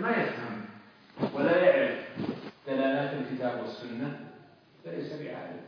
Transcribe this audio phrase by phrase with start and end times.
[0.00, 0.64] ما يفهم.
[1.34, 1.98] ولا يعرف
[2.66, 4.20] دلالات الكتاب والسنة
[4.84, 5.60] فليس بعالم.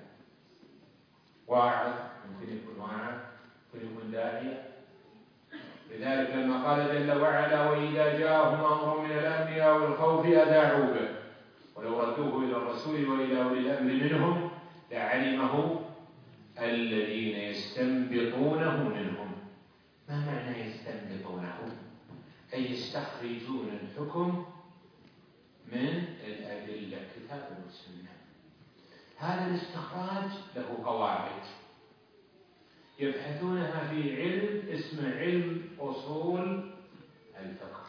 [1.47, 1.93] واعظ
[2.29, 3.15] ممكن يكون واعظ
[3.75, 4.63] ممكن يكون داعية.
[5.91, 11.09] لذلك لما قال جل وعلا وإذا جاءهم أمر من الأمن أو الخوف أذاعوا به.
[11.77, 14.51] ولو ردوه إلى الرسول وإلى أولي الأمر منهم
[14.91, 15.81] لعلمه
[16.59, 19.33] الذين يستنبطونه منهم.
[20.09, 21.84] ما معنى يستنبطونه؟
[22.55, 24.47] أي يستخرجون الحكم
[25.73, 28.11] من الأدلة كتاب والسنة.
[29.19, 31.43] هذا الاستخراج له قواعد.
[32.99, 36.75] يبحثونها في علم اسمه علم أصول
[37.41, 37.85] الفقه.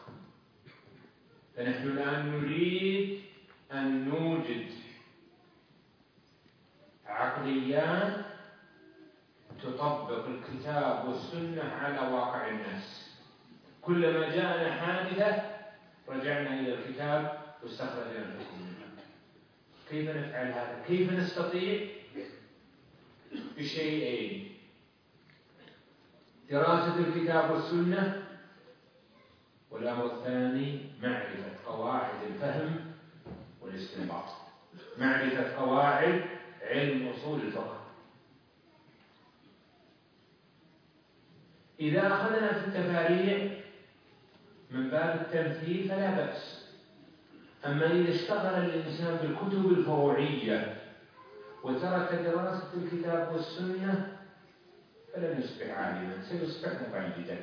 [1.55, 3.21] فنحن الآن نريد
[3.71, 4.67] أن نوجد
[7.05, 8.25] عقليات
[9.63, 13.04] تطبق الكتاب والسنة على واقع الناس.
[13.85, 15.43] كلما جاءنا حادثة
[16.07, 18.65] رجعنا إلى الكتاب واستخرجنا الحكم.
[19.89, 21.87] كيف نفعل هذا؟ كيف نستطيع؟
[23.57, 24.57] بشيئين.
[26.49, 28.23] دراسة الكتاب والسنة
[29.71, 32.91] والأمر الثاني معرفة قواعد الفهم
[33.61, 34.25] والاستنباط.
[34.97, 36.21] معرفة قواعد
[36.61, 37.85] علم أصول الفقه.
[41.79, 43.64] إذا أخذنا في التفاريع
[44.71, 46.65] من باب التمثيل فلا بأس.
[47.65, 50.81] أما إذا اشتغل الإنسان بالكتب الفروعية
[51.63, 54.17] وترك دراسة الكتاب والسنة
[55.13, 57.37] فلن يصبح عالما سيصبح مقلدا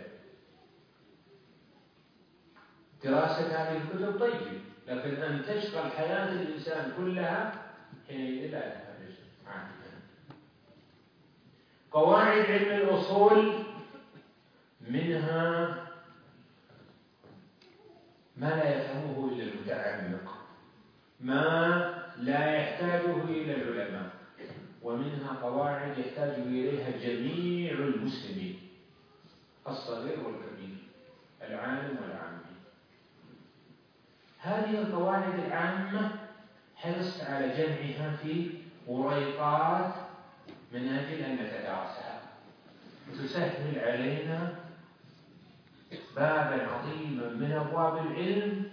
[3.05, 7.53] دراسة هذه الكتب طيب لكن أن تشغل حياة الإنسان كلها
[8.09, 9.15] حينئذ لا يخرج
[9.47, 9.73] عالما.
[11.93, 13.53] قواعد علم الأصول
[14.81, 15.77] منها
[18.43, 20.35] ما لا يفهمه إلا المتعمق
[21.21, 24.11] ما لا يحتاجه إلى العلماء.
[24.83, 28.59] ومنها قواعد يحتاج إليها جميع المسلمين.
[29.69, 30.77] الصغير والكبير
[31.43, 32.53] العالم والعامي.
[34.39, 36.11] هذه القواعد العامة
[36.77, 38.50] حرصت على جمعها في
[38.87, 39.95] وريقات
[40.72, 42.22] من أجل أن نتدارسها
[43.11, 44.55] وتسهل علينا
[46.17, 48.65] بابا عظيما من أبواب العلم.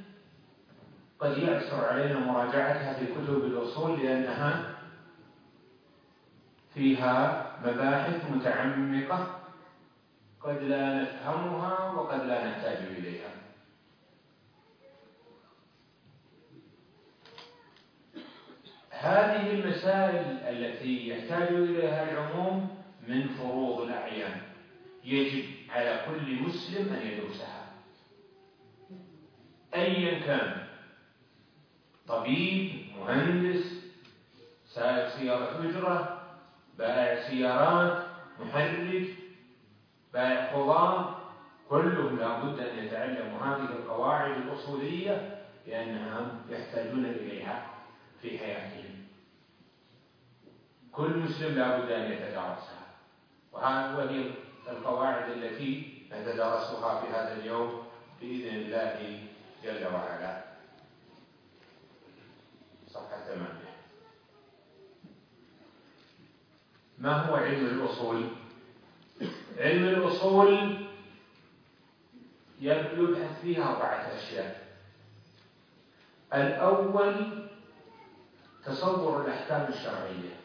[1.19, 4.75] قد يعسر علينا مراجعتها في كتب الأصول لأنها
[6.73, 9.39] فيها مباحث متعمقة.
[10.41, 13.29] قد لا نفهمها وقد لا نحتاج إليها.
[18.89, 24.48] هذه المسائل التي يحتاج إليها العموم من فروض الأعيان.
[25.03, 27.65] يجب على كل مسلم أن يدرسها.
[29.73, 30.67] أيا كان
[32.07, 33.65] طبيب مهندس
[34.73, 36.21] سائق سيارة أجرة
[36.77, 38.05] بائع سيارات
[38.39, 39.07] محرك
[40.13, 41.19] بائع خضار
[41.69, 47.69] كلهم لابد أن يتعلموا هذه القواعد الأصولية لأنها يحتاجون إليها
[48.21, 49.05] في حياتهم.
[50.91, 52.87] كل مسلم لابد أن يتدارسها
[53.51, 54.31] وهي
[54.71, 57.83] القواعد التي نتدارسها في هذا اليوم
[58.21, 59.19] بإذن الله
[59.63, 60.43] جل وعلا.
[62.87, 63.75] صفحة ثمانية.
[66.97, 68.29] ما هو علم الأصول؟
[69.57, 70.77] علم الأصول
[72.61, 74.67] يبحث فيها أربعة أشياء.
[76.33, 77.47] الأول
[78.65, 80.35] تصور الأحكام الشرعية.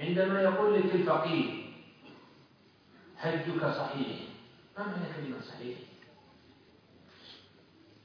[0.00, 1.63] عندما يقول لك الفقيه
[3.24, 4.18] حجك صحيح؟
[4.78, 5.78] ما معنى كلمة صحيح؟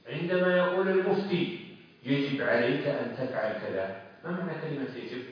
[0.06, 4.02] عندما يقول المفتي يجب عليك أن تفعل كذا.
[4.24, 5.24] ما معنى كلمة يجب؟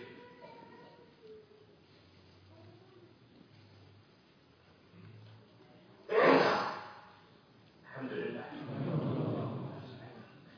[7.84, 8.44] الحمد لله.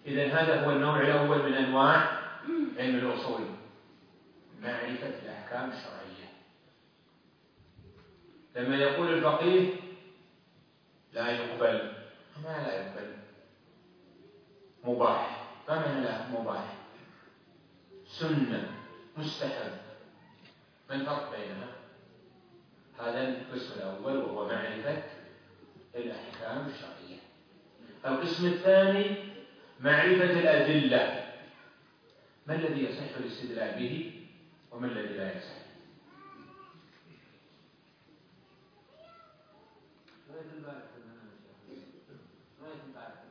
[0.06, 2.20] إذا هذا هو النوع الأول من أنواع
[2.78, 3.40] علم الأصول.
[4.62, 5.99] معرفة الأحكام الشرعية.
[8.56, 9.74] لما يقول الفقيه
[11.12, 11.92] لا يقبل.
[12.44, 13.16] ما لا يقبل؟
[14.84, 15.46] مباح.
[15.68, 16.74] ما معنى لا مباح؟
[18.06, 18.76] سنة.
[19.16, 19.72] مستحب.
[20.90, 21.68] ما الفرق بينها
[23.00, 25.02] هذا القسم الأول وهو معرفة
[25.94, 27.20] الأحكام الشرعية.
[28.06, 29.16] القسم الثاني
[29.80, 31.32] معرفة الأدلة.
[32.46, 34.12] ما الذي يصح الاستدلال به
[34.70, 35.69] وما الذي لا يصح؟
[40.40, 41.30] لغايه امبارح كنا أنا
[41.70, 41.78] مش
[42.60, 43.24] لغايه امبارح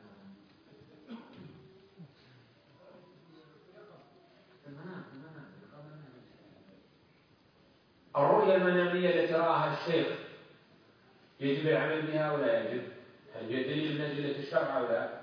[4.64, 4.90] كنا
[8.16, 10.06] الرؤية المنامية التي رآها الشيخ
[11.40, 12.82] يجب العمل بها ولا يجب؟
[13.34, 15.20] هل هي دليل من أدلة الشرع أو لا؟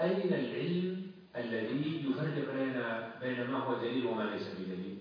[0.00, 4.98] أين العلم الذي يفرق لنا بين ما هو دليل وما ليس بدليل؟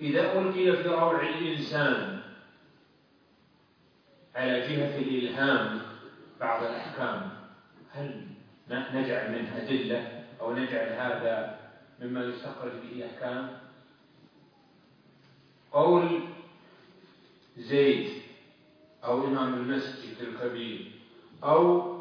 [0.00, 2.17] إذا ألقي في روع الإنسان
[4.34, 5.80] على جهة الإلهام
[6.40, 7.30] بعض الأحكام.
[7.92, 8.26] هل
[8.70, 11.58] نجعل منها أدلة أو نجعل هذا
[12.00, 13.58] مما يستخرج به أحكام؟
[15.72, 16.20] قول
[17.58, 18.10] زيد
[19.04, 20.92] أو إمام المسجد الكبير
[21.44, 21.98] أو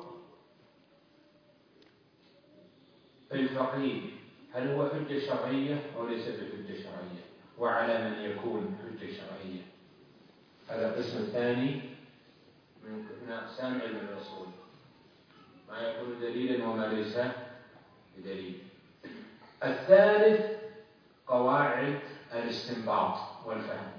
[3.32, 4.02] الفقيه
[4.54, 7.24] هل هو حجة شرعية أو ليس بحجة شرعية؟
[7.58, 9.62] وعلى من يكون حجة شرعية.
[10.70, 11.82] هذا القسم الثاني.
[12.98, 14.48] من أقسام علم الأصول
[15.70, 17.18] ما يكون دليلا وما ليس
[18.18, 18.62] بدليل
[19.64, 20.58] الثالث
[21.28, 22.00] قواعد
[22.34, 23.92] الاستنباط والفهم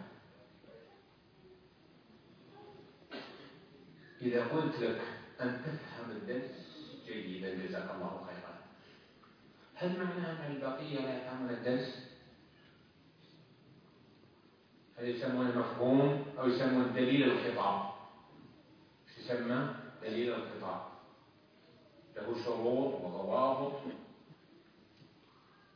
[4.23, 5.01] إذا قلت لك
[5.41, 6.69] أن تفهم الدرس
[7.07, 8.59] جيدا جزاك الله خيرا
[9.75, 12.09] هل معناه أن البقية لا يفهمون الدرس؟
[14.99, 17.98] هل يسمونه مفهوم أو يسمونه دليل الخطاب؟
[19.29, 19.69] يسمى
[20.03, 20.81] دليل الخطاب
[22.17, 23.73] له شروط وضوابط.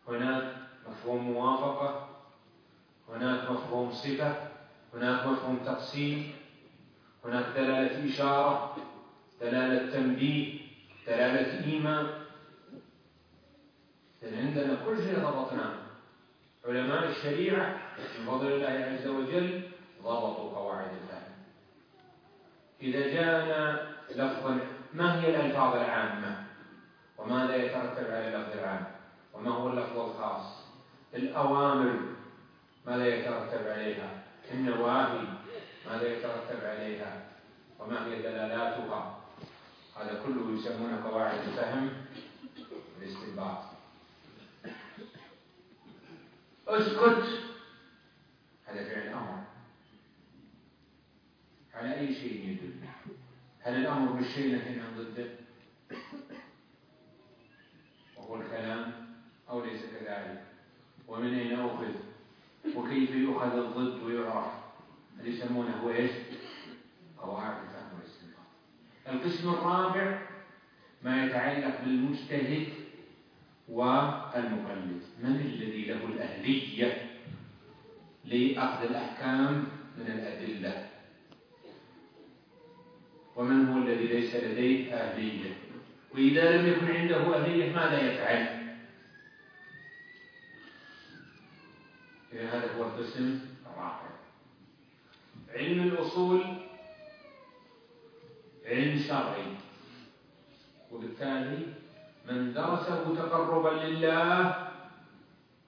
[0.09, 0.55] هناك
[0.89, 2.09] مفهوم موافقة.
[3.09, 4.49] هناك مفهوم صفة.
[4.95, 6.33] هناك مفهوم تقسيم.
[7.25, 8.77] هناك دلالة إشارة.
[9.41, 10.61] دلالة تنبيه.
[11.07, 12.07] دلالة إيمان.
[14.23, 15.75] إذن عندنا كل شيء ضبطناه.
[16.65, 17.79] علماء الشريعة
[18.19, 19.63] من فضل الله عز وجل
[20.03, 21.12] ضبطوا قواعد الفهم
[22.82, 24.58] إذا جاءنا لفظ
[24.94, 26.44] ما هي الألفاظ العامة؟
[27.19, 28.84] وماذا يترتب على اللفظ العام؟
[29.34, 30.62] وما هو اللفظ الخاص؟
[31.14, 32.00] الأوامر
[32.87, 35.25] ماذا يترتب عليها؟ النواهي
[35.87, 37.23] ماذا يترتب عليها؟
[37.79, 39.19] وما هي دلالاتها؟
[40.00, 41.90] هذا كله يسمونه قواعد الفهم
[42.99, 43.58] والاستنباط.
[46.69, 47.43] أسكت.
[48.67, 49.42] هذا فعل أمر
[51.82, 52.75] على أي شيء يدل.
[53.61, 55.26] هل الأمر بالشيء نهي عن ضده؟
[58.17, 58.93] وهو الكلام
[59.50, 60.44] أو ليس كذلك؟
[61.08, 61.94] ومن أين أخذ؟
[62.76, 64.52] وكيف يؤخذ الضد ويعرف؟
[65.20, 66.11] هل يسمونه هو إيش
[67.19, 68.46] قواعد الفهم والاستنباط.
[69.08, 70.23] القسم الرابع
[71.02, 72.67] ما يتعلق بالمجتهد
[73.69, 75.02] والمقلد.
[75.23, 77.11] من الذي له الأهلية
[78.25, 79.67] لأخذ الأحكام
[79.99, 80.72] من الأدلة؟
[84.12, 85.55] ليس لديه أهلية.
[86.14, 88.62] وإذا لم يكن عنده أهلية ماذا يفعل؟
[92.32, 94.11] إذا هذا هو القسم الرابع.
[95.55, 96.44] علم الأصول
[98.67, 99.47] علم شرعي.
[100.93, 101.67] وبالتالي
[102.29, 104.69] من درسه تقربا لله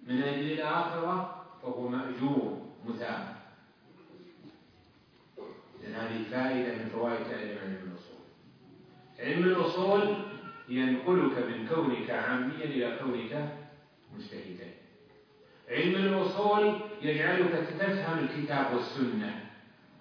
[0.07, 3.37] من أجل الآخرة فهو مأجور مثاب
[5.81, 7.64] إذن هذه فائدة من فوائد علم الأصول
[9.25, 10.17] علم الأصول
[10.69, 13.53] ينقلك من كونك عاميا إلى كونك
[14.17, 14.69] مجتهدا.
[15.69, 19.51] علم الأصول يجعلك تفهم الكتاب والسنة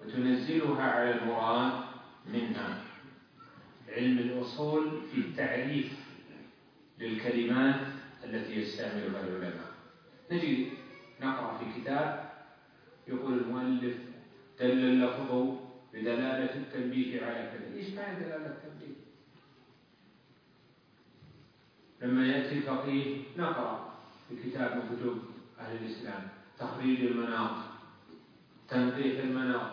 [0.00, 1.72] وتنزلها على المراد
[2.32, 2.80] منها
[3.88, 5.92] علم الأصول في التعريف
[6.98, 7.80] للكلمات
[8.24, 9.74] التي يستعملها العلماء.
[10.32, 10.68] نجي
[11.20, 12.32] نقرأ في كتاب
[13.08, 13.94] يقول المؤلف
[14.60, 15.56] دل اللفظ
[15.92, 17.76] بدلالة التنبيه على كذا.
[17.76, 18.93] إيش معنى دلالة التنبيه؟
[22.04, 23.92] لما يأتي الفقيه نقرأ
[24.28, 25.22] في كتاب من كتب
[25.60, 26.28] أهل الإسلام.
[26.58, 27.56] تخريج المناط
[28.68, 29.70] تنقيح المناط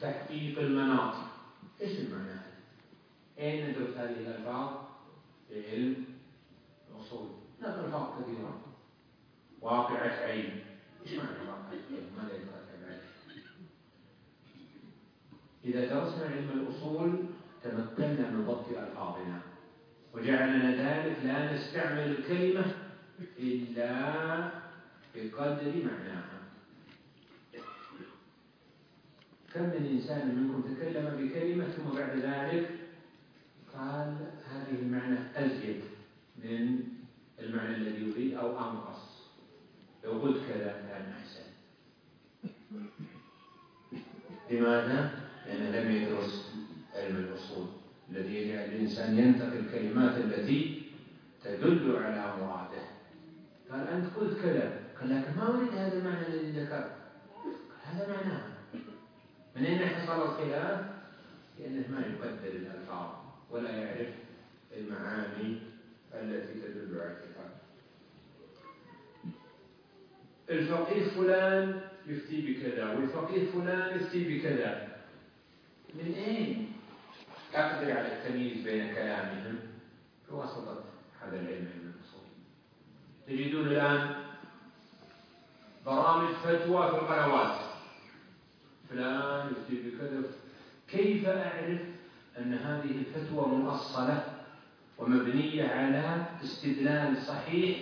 [0.00, 1.14] تحقيق المناط.
[1.80, 2.40] إيش المعنى؟
[3.38, 4.70] أين ندرس هذه الألفاظ؟
[5.48, 6.04] في علم
[6.90, 7.28] الأصول.
[7.60, 8.60] هناك الفاظ كثيره
[9.60, 10.64] واقعة عين
[11.06, 13.00] إيش معنى واقعة عين ماذا يترتب عليه
[15.64, 17.24] إذا درسنا علم الأصول
[17.62, 19.51] تمكنا من ضبط ألفاظنا.
[20.14, 22.64] وجعلنا ذلك لا نستعمل الكلمة
[23.38, 24.50] إلا
[25.14, 26.38] بقدر معناها.
[29.54, 32.70] كم من إنسان منكم تكلم بكلمة ثم بعد ذلك
[33.74, 34.16] قال
[34.50, 35.80] هذه المعنى أزيد
[36.38, 36.78] من
[37.38, 39.28] المعنى الذي يريد أو أنقص.
[40.04, 41.42] لو قلت كذا كان أحسن.
[44.50, 46.54] لماذا؟ لأنه لم يدرس
[46.94, 47.81] علم الأصول.
[48.12, 50.82] الذي يجعل الإنسان ينتقي الكلمات التي
[51.44, 52.82] تدل على مراده
[53.70, 54.80] قال أنت قلت كذا.
[55.02, 56.92] لكن ما أريد هذا المعنى الذي ذكرت.
[57.84, 58.42] هذا معناه.
[59.56, 60.80] من أين حصل الخلاف؟
[61.58, 63.10] لأنه ما يقدر الألفاظ
[63.50, 64.08] ولا يعرف
[64.76, 65.58] المعاني
[66.14, 67.52] التي تدل على الكتاب
[70.50, 74.88] الفقيه فلان يفتي بكذا والفقيه فلان يفتي بكذا.
[75.94, 76.72] من أين؟
[77.54, 79.58] أقدر على التمييز بين كلامهم
[80.30, 80.84] بواسطة
[81.20, 82.28] هذا العلم علم الأصول
[83.26, 84.14] تجدون الآن
[85.86, 87.58] برامج فتوى في القنوات.
[88.90, 90.22] فلان يفتي بكذا.
[90.88, 91.80] كيف أعرف
[92.38, 94.24] أن هذه الفتوى مؤصلة
[94.98, 97.78] ومبنية على استدلال صحيح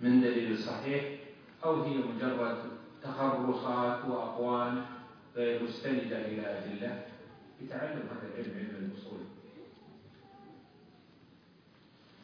[0.00, 1.04] من دليل صحيح
[1.64, 2.58] أو هي مجرد
[3.02, 4.84] تخرصات وأقوال
[5.36, 7.06] غير مستندة إلى أدلة؟
[7.60, 9.20] يتعلم هذا العلم علم الأصول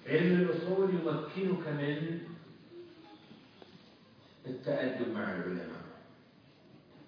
[0.07, 2.21] علم الأصول يمكنك من
[4.47, 5.85] التأدب مع العلماء.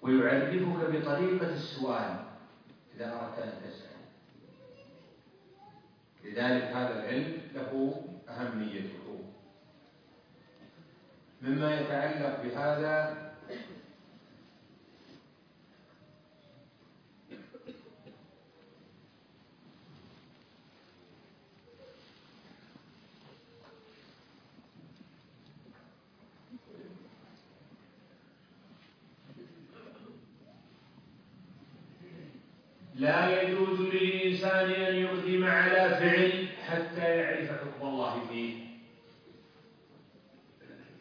[0.01, 2.25] ويعرفك بطريقة السؤال
[2.95, 3.87] إذا أردت أن تسأل.
[6.23, 9.23] لذلك هذا العلم له أهميته.
[11.41, 13.26] مما يتعلق بهذا
[33.07, 38.67] لا يجوز للإنسان أن يقدم على فعل حتى يعرف حكم الله فيه.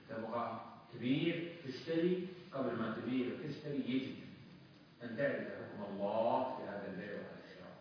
[0.08, 0.60] تبغى
[0.94, 1.34] تبيع
[1.66, 4.14] تشتري قبل ما تبيع وتشتري يجب
[5.02, 7.76] أن تعرف حكم الله في هذا البيع وهذا الشراء.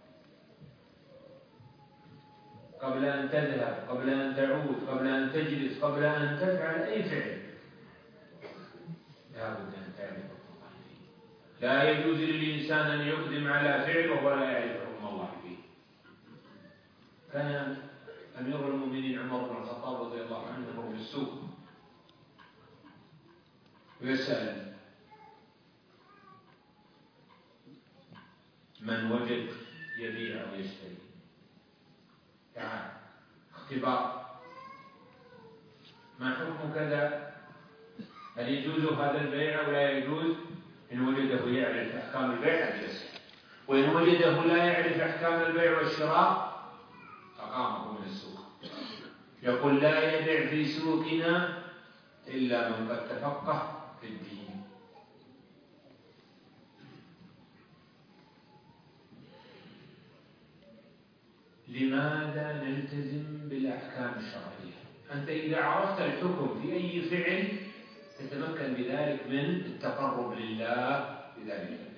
[2.82, 7.40] قبل أن تذهب قبل أن تعود قبل أن تجلس قبل أن تفعل أي فعل
[9.34, 10.36] لابد أن تعرف
[11.62, 15.58] لا يجوز للإنسان أن يقدم على فعل وهو لا يعرف حكم الله فيه.
[17.34, 17.78] كان
[18.40, 21.44] أمير المؤمنين عمر بن الخطاب رضي الله عنه يمر في السوق.
[24.02, 24.74] ويسأل
[28.82, 29.50] من وجد
[29.98, 30.98] يبيع أو يشتري؟
[32.56, 32.92] تعال
[33.56, 34.26] اختبار.
[36.20, 37.36] ما حكم كذا؟
[38.38, 40.36] هل يجوز هذا البيع أو لا يجوز؟
[40.92, 43.20] إن وجده يعرف أحكام البيع يسأل
[43.68, 46.56] وإن وجده لا يعرف أحكام البيع والشراء
[47.40, 48.40] أقامه من السوق.
[49.44, 51.64] يقول لا يبيع في سوقنا
[52.28, 54.46] إلا من قد تفقه في الدين.
[61.68, 64.76] لماذا نلتزم بالأحكام الشرعية؟
[65.14, 67.65] أنت إذا عرفت الحكم في أي فعل
[68.20, 71.96] تتمكن بذلك من التقرب لله بذلك الفعل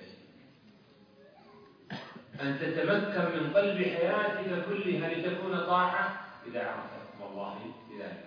[2.40, 7.58] أن تتمكن من قلب حياتك كلها لتكون طاعة إذا عرفت حكم الله
[7.90, 8.24] بذلك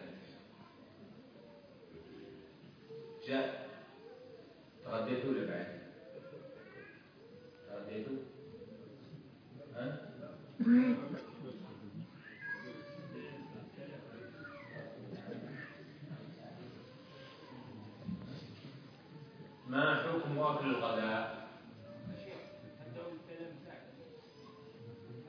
[3.28, 3.70] جاء
[4.86, 5.68] تغديتوا ولا بعد؟
[7.70, 8.18] تغديتوا؟
[9.76, 9.98] ها؟
[19.72, 21.48] ما حكم أكل الغداء؟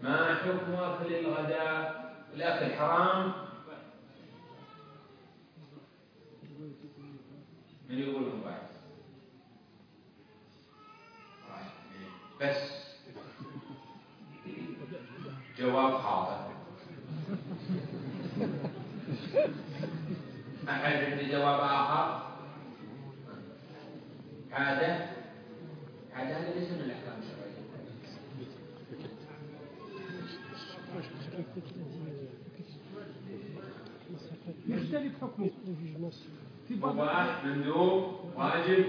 [0.02, 2.02] ما حكم أكل الغداء؟
[2.34, 3.32] الأكل حرام؟
[7.88, 8.62] من يقول مباح؟
[12.40, 12.56] بس
[15.58, 16.52] جواب خاطئ
[20.68, 22.21] أحد عنده جواب آخر؟
[24.52, 25.06] عادة
[26.14, 27.52] عادة هذا ليس من الأحكام الشرعية.
[34.68, 35.50] يختلف حكمه
[36.68, 38.84] في مباح مندوب واجب.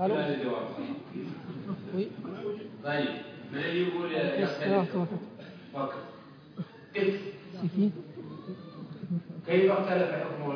[0.00, 0.68] ألو؟ هذا الجواب
[2.84, 3.08] طيب
[3.52, 4.96] من يقول يختلف
[5.74, 5.94] فكر
[9.46, 10.54] كيف اختلف حكمه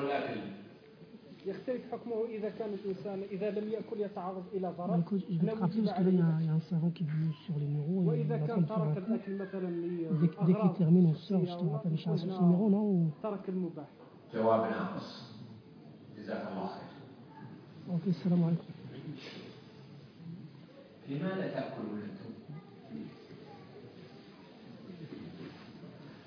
[1.69, 5.59] يختلف حكمه إذا كان الإنسان إذا لم يأكل يتعرض إلى ضرر Écoute, je vais te
[5.61, 7.33] rappeler parce que là, il y, a il y a un savant qui est venu
[7.47, 8.97] sur les numéros et وإذا كان ترك.
[8.99, 9.71] الأكل مثلا
[10.21, 12.71] Dès, dès qu'il لأغراض termine, on sort, je شخصية te rappelle, Charles, ce وهنا numéro
[12.71, 13.11] là ou...
[13.23, 13.87] ترك المباح
[14.35, 15.33] جواب ناقص
[16.19, 16.87] جزاك الله خير
[17.97, 18.65] Ok, السلام عليكم.
[21.09, 22.33] لماذا تأكلون أنتم؟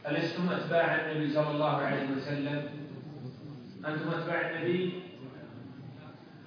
[0.08, 2.64] ألستم أتباع النبي صلى الله عليه وسلم؟
[3.86, 5.09] أنتم أتباع النبي؟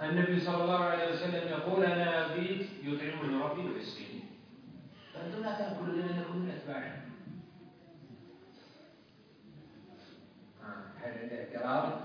[0.03, 4.21] النبي صلى الله عليه وسلم يقول أنا أبيت يطعمني ربي ويسقيني
[5.15, 7.03] فأنتم لا تأكلوا لأنكم من أتباعه
[11.03, 12.01] هل عنده اعتراض؟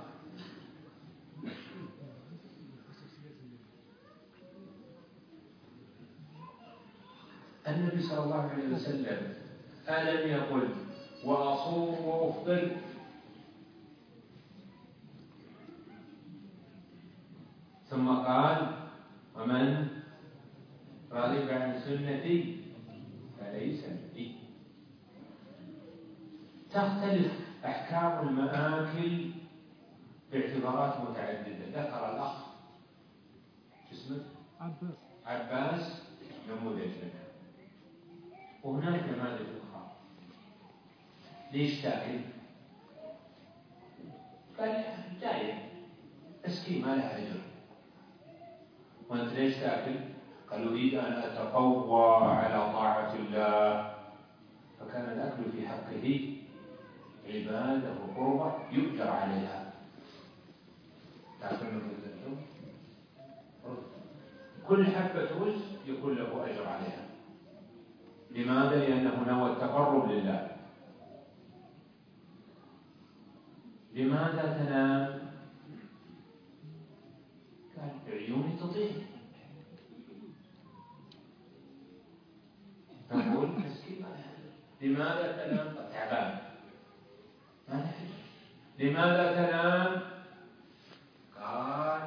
[7.67, 9.33] النبي صلى الله عليه وسلم
[9.89, 10.69] ألم يقل
[11.23, 12.71] وأصوم وأفطر
[17.97, 18.77] ثم قال
[19.35, 19.87] ومن
[21.11, 22.61] رغب عن سنتي
[23.39, 24.35] فليس مني.
[26.71, 27.31] تختلف
[27.65, 29.31] أحكام المآكل
[30.31, 31.65] باعتبارات متعددة.
[31.73, 32.35] ذكر الأخ
[33.91, 34.21] اسمه؟
[34.61, 34.95] عباس.
[35.25, 36.03] عباس
[36.49, 37.27] نموذج منها
[38.63, 39.91] وهناك نماذج أخرى.
[41.53, 42.19] ليش تاكل؟
[44.59, 44.83] قال
[45.21, 45.53] جاي
[46.45, 47.46] اسكي ما لها أجر.
[49.09, 49.95] وأنت ليش تاكل؟
[50.51, 53.93] قال أريد أن أتقوى على طاعة الله
[54.79, 56.35] فكان الأكل في حقه
[57.27, 59.73] عبادة وقربة يؤجر عليها
[64.67, 67.05] كل حبة رز يكون له أجر عليها
[68.31, 70.47] لماذا؟ لأنه نوى التقرب لله
[73.93, 75.26] لماذا تنام؟
[78.07, 78.91] عيوني تطير
[83.11, 84.05] نقول مسكين
[84.81, 86.39] لماذا تنام؟ تعبان
[87.69, 87.91] ما
[88.79, 90.01] لماذا تنام؟
[91.41, 92.01] قال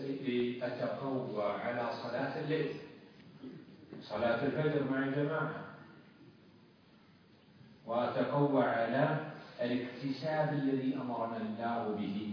[0.00, 2.76] لأتقوى على صلاة الليل
[4.02, 5.64] صلاة الفجر مع الجماعة
[7.86, 12.32] وأتقوى على الاكتساب الذي أمرنا الله به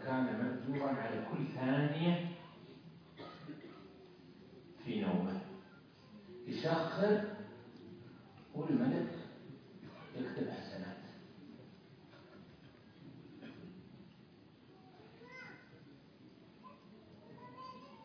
[0.00, 2.28] فكان مأجورا على كل ثانية
[4.84, 5.40] في نومه.
[6.46, 7.24] يسخر
[8.54, 9.12] والملك
[10.16, 10.96] يكتب حسنات.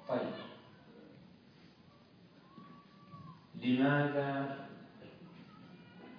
[0.08, 0.34] طيب.
[3.56, 4.58] لماذا؟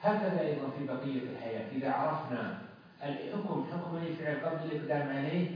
[0.00, 1.72] هكذا أيضا في بقية الحياة.
[1.72, 2.66] إذا عرفنا
[3.08, 5.50] الحكم حكم الفعل قبل الإقدام عليه.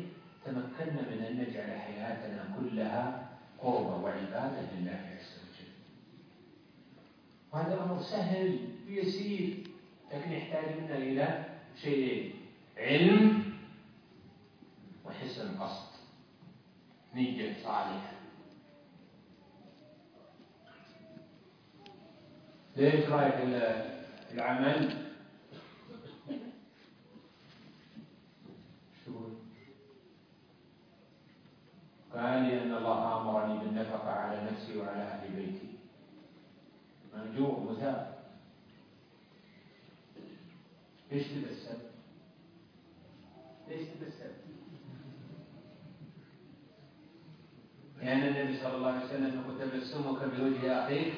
[0.45, 5.73] تمكنا من أن نجعل حياتنا كلها قربة وعبادة لله عز وجل.
[7.53, 8.59] وهذا أمر سهل
[8.89, 9.57] ويسير
[10.13, 11.45] لكن يحتاج منا إلى
[11.83, 12.35] شيئين
[12.77, 13.53] علم
[15.05, 15.91] وحسن قصد
[17.15, 18.13] نية صالحة.
[22.77, 23.35] ليش رايك
[24.33, 25.10] العمل؟
[32.21, 35.69] قال لأن الله أمرني بالنفقة على نفسي وعلى أهل بيتي
[37.15, 38.19] منجوع مثاب
[41.13, 41.79] ليش تبسم؟
[43.69, 44.31] ليش تبسم؟
[48.03, 51.15] لأن النبي صلى الله عليه وسلم يقول تبسمك بوجه أخيك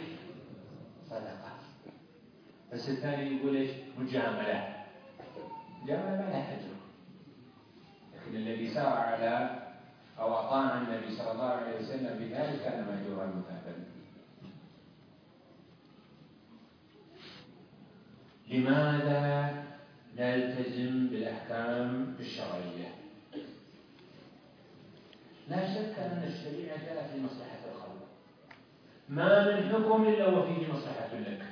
[1.10, 1.52] صدقة
[2.72, 4.84] بس الثاني يقول إيش؟ مجاملة
[5.82, 6.74] مجاملة ما لها أجر
[8.14, 9.62] لكن الذي سار على
[10.22, 13.74] أو أطاع النبي صلى الله عليه وسلم بذلك كان مأجورا مثابا
[18.48, 19.64] لماذا
[20.16, 22.88] نلتزم بالأحكام الشرعية؟
[25.48, 28.06] لا شك أن الشريعة جاءت لمصلحة الخلق.
[29.08, 31.42] ما من حكم إلا وفيه مصلحة لك.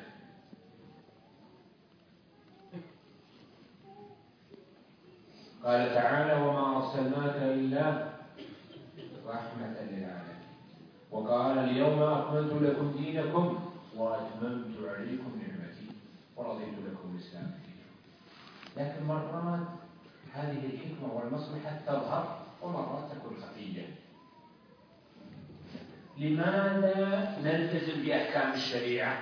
[5.64, 8.19] قال تعالى وما أرسلناك إلا
[9.30, 10.40] رحمة للعالمين.
[11.10, 13.58] وقال اليوم أكملت لكم دينكم
[13.96, 15.86] وأتممت عليكم نعمتي
[16.36, 17.50] ورضيت لكم الإسلام
[18.76, 19.66] لكن مرات
[20.34, 23.86] هذه الحكمة والمصلحة تظهر ومرات تكون خفية.
[26.18, 29.18] لماذا نلتزم بأحكام الشريعة؟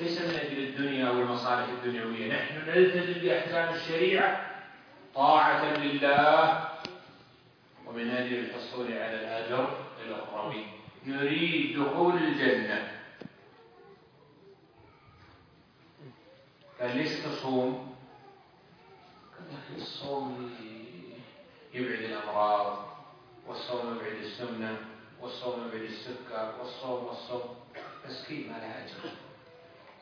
[0.00, 2.32] ليس من أجل الدنيا والمصالح الدنيوية.
[2.32, 4.50] نحن نلتزم بأحكام الشريعة.
[5.14, 6.69] طاعة لله
[7.90, 10.64] ومن أجل الحصول على الأجر الأخروي
[11.06, 13.02] نريد دخول الجنة.
[16.80, 17.96] قال ليش تصوم؟
[19.34, 20.56] قال الصوم
[21.74, 22.86] يبعد الأمراض
[23.46, 24.78] والصوم يبعد السمنة
[25.20, 27.56] والصوم يبعد السكر والصوم والصوم.
[28.08, 29.10] مسكين ما له أجر.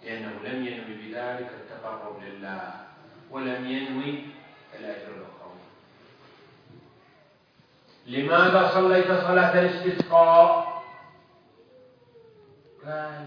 [0.04, 2.86] لأنه لم ينوي بذلك التقرب لله
[3.30, 4.24] ولم ينوي
[4.74, 5.37] الأجر الأخروي
[8.08, 10.68] لماذا صليت صلاة الاستسقاء؟
[12.86, 13.26] قال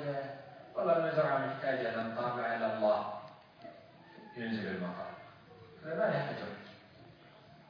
[0.76, 3.13] والله المزرعة محتاجة نطالع على الله.
[4.38, 5.12] ينزل المطر.
[5.84, 6.52] فما لها أجر؟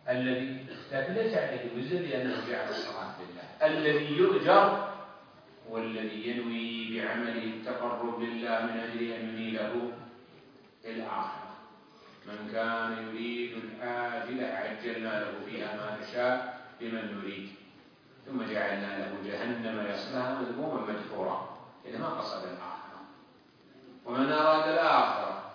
[0.09, 3.67] الذي لكن ليس عليه وزر لأنه جعل الصلاة لله.
[3.67, 4.89] الذي يؤجر
[5.69, 9.91] والذي ينوي بعمله التقرب لله من أجل أن ينيله
[10.85, 11.51] الآخرة.
[12.27, 16.60] من كان يريد العاجلة عجلنا له فيها ما نشاء.
[16.81, 17.49] لمن نريد.
[18.25, 21.57] ثم جعلنا له جهنم يصلها مذموما مدحورا.
[21.85, 23.01] إذا ما قصد الآخرة
[24.05, 25.51] ومن أراد الآخرة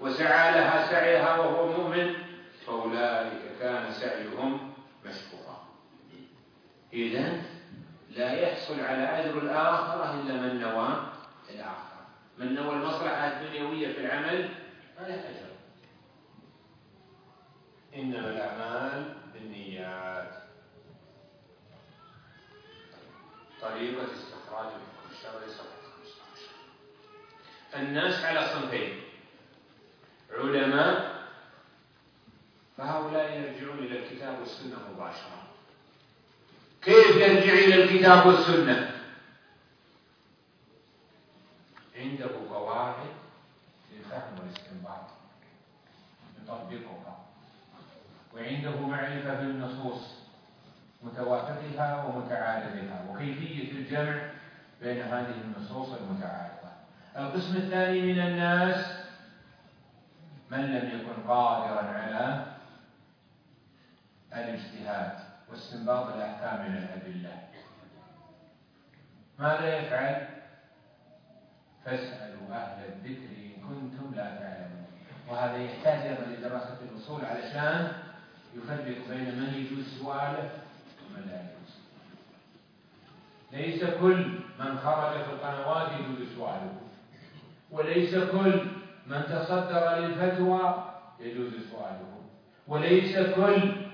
[0.00, 2.14] وسعى لها سعيها وهو مؤمن
[2.66, 4.74] فأولئك كان سعيهم
[5.06, 5.64] مشكورا.
[6.92, 7.42] إذا
[8.10, 10.88] لا يحصل على أجر الآخرة إلا من نوى
[11.50, 12.06] الآخرة.
[12.38, 14.48] من نوى المصلحة الدنيوية في العمل
[14.96, 15.52] فلا أجر.
[17.96, 20.41] إنما الأعمال بالنيات.
[23.62, 25.82] طريقة استخراج الحكم الشرعي صفحة
[27.72, 29.00] 15 الناس على صنفين.
[30.30, 31.22] علماء
[32.78, 35.42] فهؤلاء يرجعون إلى الكتاب والسنة مباشرة.
[36.82, 39.00] كيف يرجع إلى الكتاب والسنة؟
[41.96, 43.06] عنده قواعد
[43.92, 45.06] للفهم والاستنباط.
[46.42, 47.26] يطبقها.
[48.34, 50.21] وعنده معرفة بالنصوص.
[51.02, 54.22] متوافقها ومتعارضها وكيفية الجمع
[54.80, 56.72] بين هذه النصوص المتعارضة.
[57.16, 59.02] القسم الثاني من الناس
[60.50, 62.46] من لم يكن قادرا على
[64.32, 65.18] الاجتهاد
[65.50, 67.42] واستنباط الأحكام من الأدلة.
[69.38, 70.28] ماذا يفعل؟
[71.84, 74.86] فاسألوا أهل الذكر إن كنتم لا تعلمون.
[75.28, 77.92] وهذا يحتاج أيضا لدراسة الأصول علشان
[78.54, 80.50] يفرق بين من يجوز سؤاله
[81.18, 81.72] يجوز
[83.52, 86.80] ليس كل من خرج في القنوات يجوز سؤاله.
[87.70, 88.66] وليس كل
[89.06, 90.84] من تصدر للفتوى
[91.20, 92.12] يجوز سؤاله.
[92.68, 93.86] وليس كل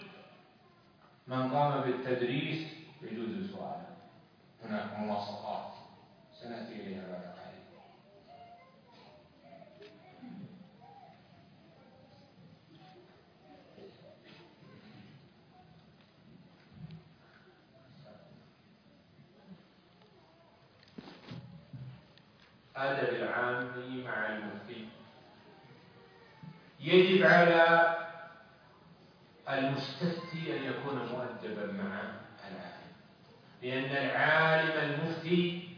[1.26, 2.68] من قام بالتدريس
[3.02, 3.86] يجوز سؤاله.
[4.64, 5.72] هناك مواصفات.
[6.40, 7.27] سنأتي إليها بعد.
[22.78, 23.68] أدب العام
[24.04, 24.88] مع المفتي
[26.80, 27.96] يجب على
[29.48, 32.02] المستفتي أن يكون مؤدبا مع
[32.48, 32.88] العالم.
[33.62, 35.68] لأن العالم المفتي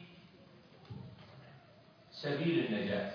[2.12, 3.12] سبيل النجاة.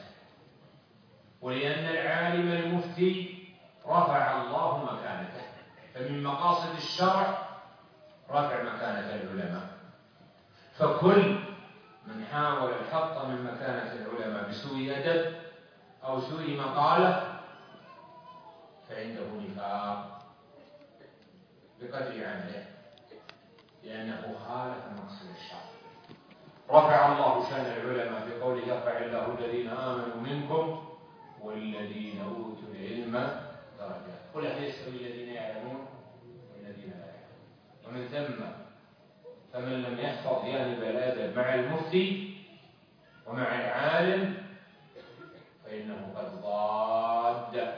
[1.41, 3.43] ولأن العالم المفتي
[3.85, 5.45] رفع الله مكانته.
[5.93, 7.47] فمن مقاصد الشرع
[8.29, 9.69] رفع مكانة العلماء.
[10.77, 11.54] فكل
[12.07, 15.35] من حاول الحط من مكانة العلماء بسوء أدب
[16.03, 17.39] أو سوء مقالة
[18.89, 20.21] فعنده نفاق
[21.81, 22.65] بقدر عمله
[23.83, 25.65] لأنه خالف مقصد الشرع.
[26.69, 30.87] رفع الله شأن العلماء في قوله يرفع الله الذين آمنوا منكم
[31.41, 33.13] والذين أوتوا العلم
[33.79, 34.21] درجات.
[34.33, 35.87] قل هل الذين يعلمون
[36.53, 37.45] والذين لا يعلمون؟
[37.87, 38.64] ومن ثم
[39.55, 42.35] فمن لم يحفظ جانب الأدب مع المفتي
[43.25, 44.37] ومع العالم
[45.65, 47.73] فإنه قد ضاد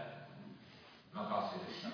[1.14, 1.92] مقاصد الشرع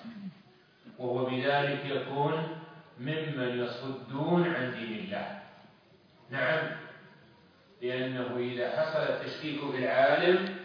[0.98, 2.58] وهو بذلك يكون
[3.00, 5.42] ممن يصدون عن دين الله.
[6.30, 6.70] نعم
[7.82, 10.56] لأنه إذا حصل التشكيك في العالم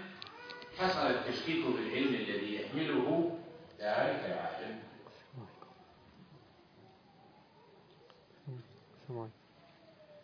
[0.77, 3.37] حصل التشكيك في العلم الذي يحمله
[3.79, 4.79] ذلك العالم.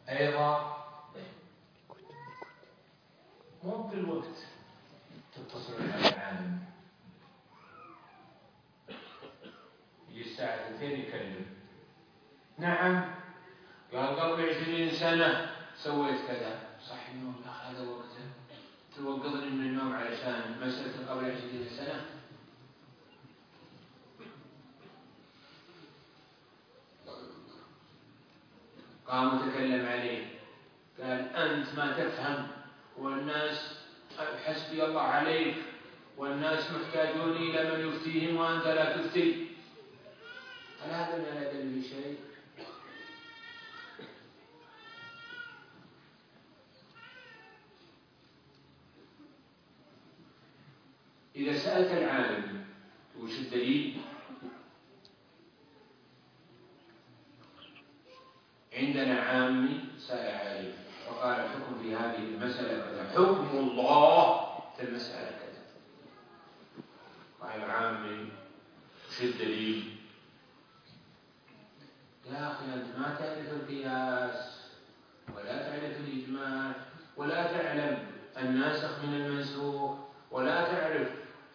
[0.09, 0.75] أيضا
[3.63, 4.37] مو بالوقت
[5.35, 6.65] تتصل على العالم
[10.35, 11.45] الساعة اثنتين يكلم
[12.57, 13.15] نعم.
[13.93, 16.59] قال قبل عشرين سنة سويت كذا.
[16.89, 18.25] صح إنه هذا وقته.
[18.95, 22.05] توقظني من النوم علشان مسألة قبل عشرين سنة.
[29.07, 30.25] قام وتكلم عليه
[30.99, 32.47] قال أنت ما تفهم
[32.97, 33.79] والناس
[34.45, 35.55] حسبي الله عليك
[36.17, 39.47] والناس محتاجون إلى من يفتيهم وأنت لا تفتي
[40.81, 42.17] هل هذا من الأدب شيء؟
[51.35, 52.65] إذا سألت العالم
[53.19, 53.97] وش الدليل؟
[58.75, 60.73] عندنا عامي سأل
[61.09, 64.45] وقال الحكم في هذه المسألة كذا حكم الله
[64.77, 65.61] في المسألة كذا
[67.41, 68.29] قال العامي
[69.09, 69.95] وش الدليل؟
[72.31, 74.61] يا أخي أنت ما تعرف القياس
[75.35, 76.71] ولا تعرف الإجماع
[77.17, 78.07] ولا تعلم
[78.37, 79.97] الناسخ من المنسوخ
[80.31, 81.07] ولا تعرف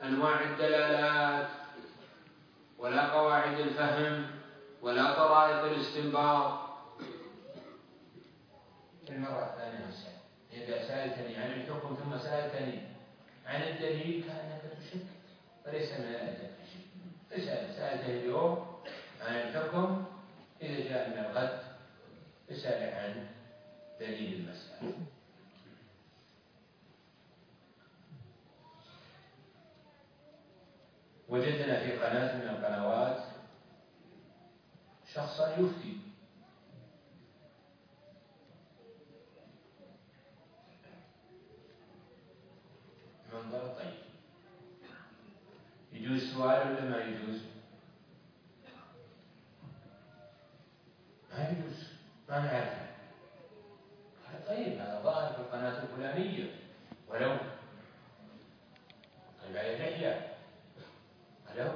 [0.03, 1.49] أنواع الدلالات
[2.79, 4.27] ولا قواعد الفهم
[4.83, 6.70] ولا طرائق الاستنباط
[9.13, 10.21] المرة الثانية مسألة
[10.53, 12.79] إذا سألتني عن الحكم ثم سألتني
[13.47, 15.01] عن الدليل كأنك تشك
[15.67, 16.87] وليس من الأدب شيء
[17.33, 17.75] اسأل.
[17.75, 18.81] سألتني اليوم
[19.21, 20.05] عن الحكم
[20.63, 21.63] إذا جاء من الغد
[22.51, 23.27] اسأل عن
[24.01, 24.93] دليل المسألة.
[31.29, 33.23] وجدنا في قناة من القنوات
[35.15, 35.97] شخصا يفتي
[43.33, 43.95] منظر طيب
[45.93, 47.41] يجوز سؤال ولا ما يجوز؟
[51.33, 51.89] ما يجوز
[52.29, 52.87] ما نعرفه
[54.27, 56.55] قال طيب هذا ظاهر في القناة الفلانية
[57.09, 57.37] ولو
[59.43, 60.35] طيب عليه لحية
[61.51, 61.71] ولو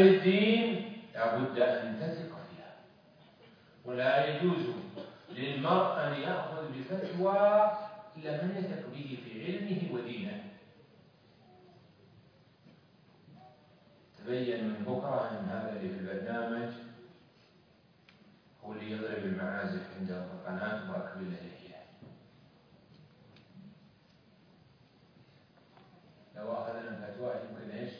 [0.00, 2.74] مسائل الدين لابد أن تثق فيها
[3.84, 4.66] ولا يجوز
[5.30, 7.72] للمرء أن يأخذ بفتوى
[8.16, 10.44] إلا من يثق به في علمه ودينه
[14.18, 16.72] تبين من بكرة أن هذا اللي في البرنامج
[18.64, 21.82] هو اللي يضرب المعازف عند القناة وراكب له لحية
[26.36, 27.92] لو أخذنا فتوى يمكن إيش؟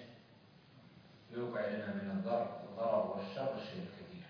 [1.32, 4.26] يوقع لنا من الضرر الضرر والشر الشيء الكثير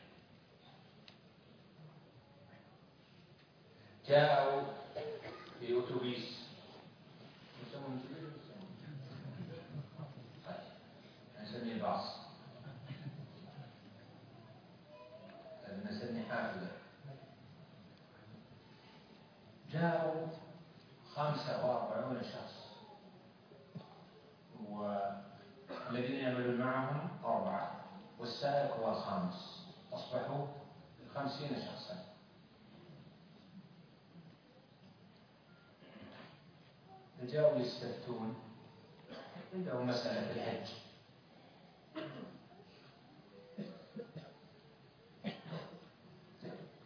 [4.08, 4.62] جاءوا
[5.60, 6.38] في أتوبيس
[7.66, 8.50] يسمون أتوبيس
[10.46, 12.16] طيب نسميه باص
[15.64, 16.70] هذا نسميه حافلة
[19.72, 20.26] جاءوا
[21.14, 22.60] خمسة وأربعون شخص
[24.70, 27.80] والذين يعملون معهم أربعة
[28.18, 30.46] والسائق هو الخامس أصبحوا
[31.14, 32.04] خمسين شخصا
[37.26, 38.34] جاءوا يستفتون.
[39.54, 40.70] عندهم مسألة الحج.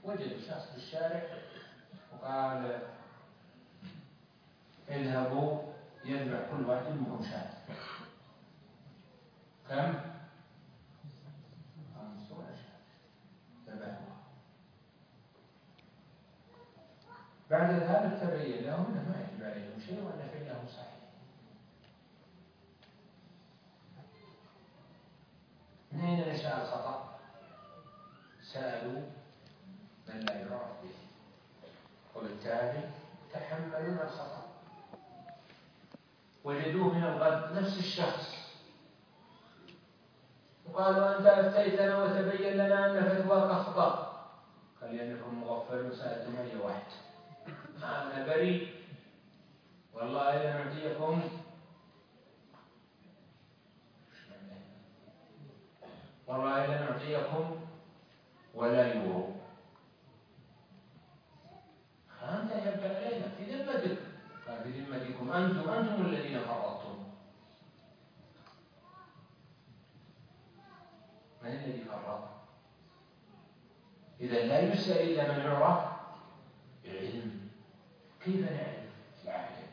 [0.04, 1.22] وجد شخص في الشارع
[2.12, 2.78] وقال
[4.88, 5.62] اذهبوا
[6.04, 7.50] يذبح كل واحد منكم شاة.
[9.68, 9.94] كم؟
[11.96, 13.74] خمسون شاة.
[13.74, 14.16] ذبحوها
[17.50, 20.94] بعد ذلك تبين لهم انه ما يجب عليهم شيء وان فعلهم صحيح
[26.04, 27.18] من أين نشا الخطا
[28.52, 29.02] سألوا
[30.08, 30.94] من لا يعرف به.
[32.14, 32.90] وبالتالي
[33.32, 34.42] تحملون الخطا
[36.44, 38.34] وجدوه من الغد نفس الشخص.
[40.72, 44.14] وقالوا أنت أفتيتنا وتبين لنا أن فتواك أخطأ.
[44.82, 46.82] قال لانكم مغفلون سالتم اي واحد.
[47.82, 48.74] أنا بريء.
[49.94, 51.22] والله لنعطيكم
[56.26, 57.60] والله لنعطيكم
[58.54, 59.34] ولا يورو
[62.22, 63.98] أنت يبقى علينا في ذمتك
[64.62, 67.04] في ذمتكم أنتم أنتم الذين فرطتم.
[71.42, 72.28] من الذي فرط؟
[74.20, 75.84] إذا لا يسأل إلا من يعرف
[76.82, 77.50] بالعلم
[78.20, 78.84] كيف نعرف
[79.24, 79.68] العالم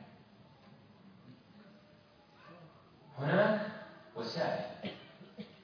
[3.17, 3.71] هناك
[4.15, 5.00] وسائل.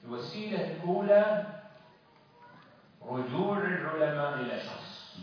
[0.08, 1.46] الوسيلة الأولى
[3.02, 5.18] رجوع العلماء إلى شخص.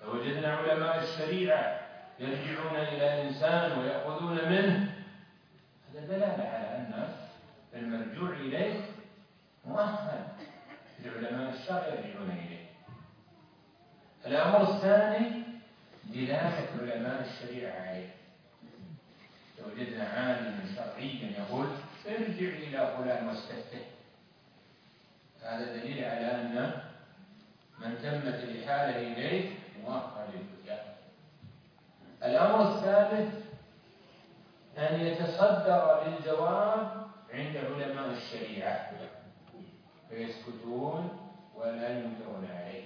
[0.00, 1.80] فوجدنا علماء الشريعة
[2.18, 5.04] يرجعون إلى إنسان ويأخذون منه
[5.90, 7.08] هذا دلالة على أن
[7.74, 8.80] المرجوع إليه
[9.64, 10.26] مؤهل
[11.04, 12.66] العلماء الشرع يرجعون إليه.
[14.26, 15.42] الأمر الثاني
[16.04, 18.10] دلالة علماء الشريعة عليه.
[19.58, 21.66] لو وجدنا عالما شرعيا يقول
[22.06, 23.78] ارجع إلى فلان واستفتح.
[25.42, 26.82] هذا دليل على أن
[27.78, 29.50] من تمت الإحالة إليه
[29.84, 30.94] مؤخر للفتيا
[32.22, 33.44] الأمر الثالث
[34.78, 38.90] أن يتصدر للجواب عند علماء الشريعة.
[40.08, 42.84] فيسكتون ولا ينكرون عليه.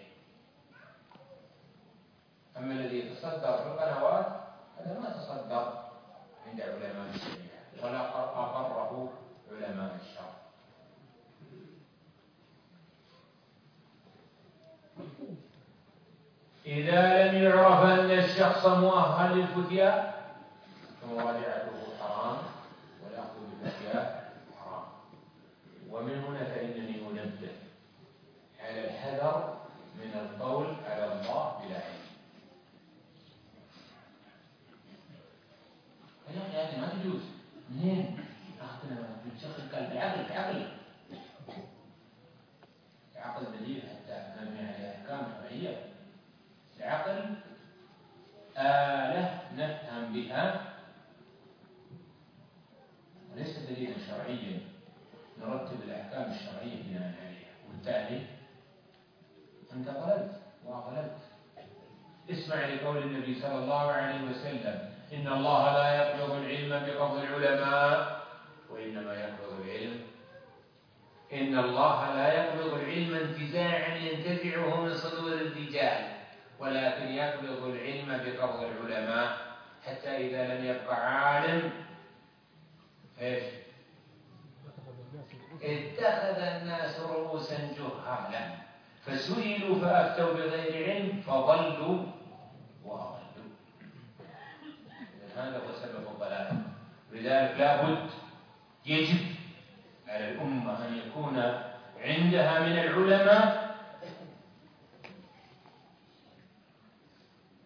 [2.57, 4.27] أما الذي يتصدر في القنوات
[4.79, 5.85] هذا ما تصدر
[6.47, 7.48] عند علماء الشريعة.
[7.83, 9.13] ولا أقره
[9.53, 10.39] علماء الشرع
[16.67, 20.15] إذا لم يعرف أن الشخص مؤهل للفتيا
[21.03, 22.37] فمراجعته حرام
[23.05, 24.85] والأخذ بالفتيا حرام.
[25.91, 27.53] ومن هنا فإنني أنبه
[28.61, 29.57] على الحذر
[29.95, 32.09] من القول على الله بلا علم.
[36.55, 37.38] أخي ما تجوز.
[37.79, 38.19] منين؟
[38.61, 40.65] أخذنا بتشغل القلب بعقل بعقل
[43.17, 45.77] العقل دليل حتى نبني عليه أحكام شرعية
[46.79, 47.35] العقل
[48.57, 50.75] آلة نفهم بها
[53.33, 54.61] وليس دليلا شرعيا
[55.41, 58.27] نرتب الأحكام الشرعية بناء عليها وبالتالي
[59.73, 61.17] أنت ضللت وأضللت
[62.31, 68.21] اسمع لقول النبي صلى الله عليه وسلم إن الله لا يقبض العلم بقبض العلماء
[68.71, 70.01] وإنما يقبض العلم.
[71.33, 76.13] إن الله لا يقبض العلم انتزاعا ينتزعه من صدور الرجال
[76.59, 79.39] ولكن يقبض العلم بقبض العلماء.
[79.87, 81.73] حتى إذا لم يبقى عالم
[83.21, 83.45] إيش؟
[85.63, 88.45] اتخذ الناس رؤوسا جهالا.
[89.07, 92.07] فسئلوا فأفتوا بغير علم فضلوا.
[92.85, 93.19] وأضلوا
[95.37, 96.63] هذا هو سبب الضلال
[97.19, 98.11] لذلك لابد
[98.87, 99.27] يجب
[100.09, 101.39] على الأمة أن يكون
[102.01, 103.69] عندها من العلماء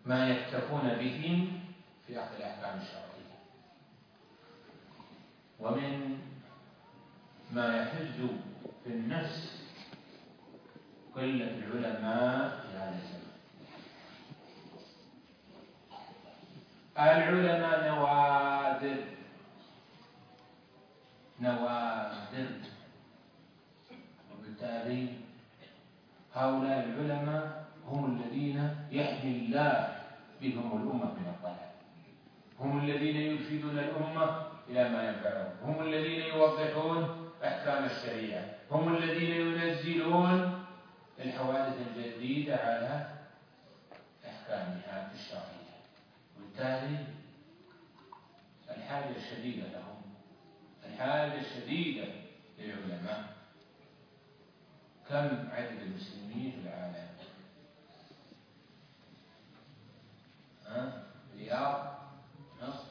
[0.06, 1.48] ما يكتفون به
[2.06, 3.38] في أخذ الأحكام الشرعية.
[5.60, 6.18] ومن
[7.52, 8.28] ما يحج
[8.84, 9.62] في النفس
[11.16, 13.32] قلة العلماء في هذا الزمان
[16.98, 19.11] العلماء نوادر.
[21.42, 22.50] نوادر
[24.32, 25.08] وبالتالي
[26.34, 29.98] هؤلاء العلماء هم الذين يحمي الله
[30.40, 31.72] بهم الأمة من الضلال.
[32.60, 35.52] هم الذين يرشدون الأمة إلى ما ينفعهم.
[35.62, 38.44] هم الذين يوضحون أحكام الشريعة.
[38.70, 40.64] هم الذين ينزلون
[41.18, 43.06] الحوادث الجديدة على
[44.26, 45.76] أحكامها الشرعية
[46.36, 46.96] وبالتالي
[48.70, 49.91] الحاجة الشديدة لهم
[50.92, 52.04] الحاجة الشديدة
[52.58, 53.32] للعلماء.
[55.08, 57.08] كم عدد المسلمين في العالم؟
[61.36, 61.98] رياض؟
[62.62, 62.84] نصر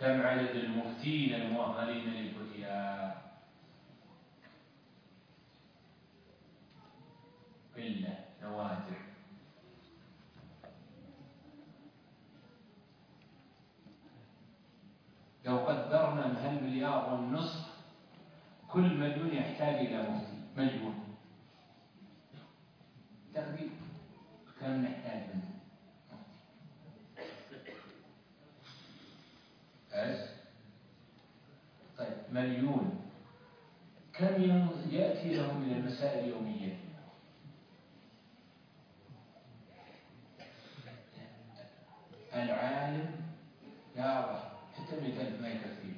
[0.00, 3.14] كم عدد المفتين المؤهلين للفتيا
[7.76, 9.09] قلة نوادر.
[15.44, 17.70] لو قدرنا من هالمليار والنصف
[18.68, 20.92] كل مليون يحتاج إلى مفتي مجهول.
[23.34, 23.70] تقدير
[24.60, 25.50] كم نحتاج منه.
[29.94, 30.28] بس
[31.98, 33.00] طيب مليون.
[34.12, 34.42] كم
[34.90, 36.76] يأتي لهم من المسائل يوميا
[42.34, 43.10] العالم
[43.96, 44.40] يا
[44.94, 45.92] مئة ما يكفي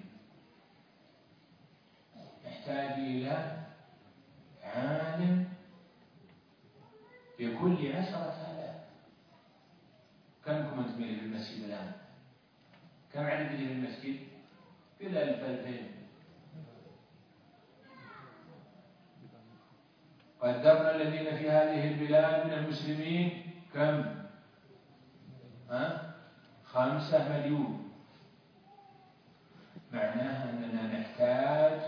[2.45, 3.59] يحتاج إلى
[4.63, 5.49] عالم
[7.39, 8.77] بكل عشرة آلاف.
[10.45, 11.93] كم كنت في المسجد الآن؟
[13.13, 14.17] كم عدد اللي في المسجد؟
[15.01, 15.89] إلى ألف ألفين.
[20.41, 24.05] قدرنا الذين في هذه البلاد من المسلمين كم؟
[25.71, 26.15] ها؟
[26.65, 27.82] خمسة مليون.
[29.93, 31.81] معناها أننا نحتاج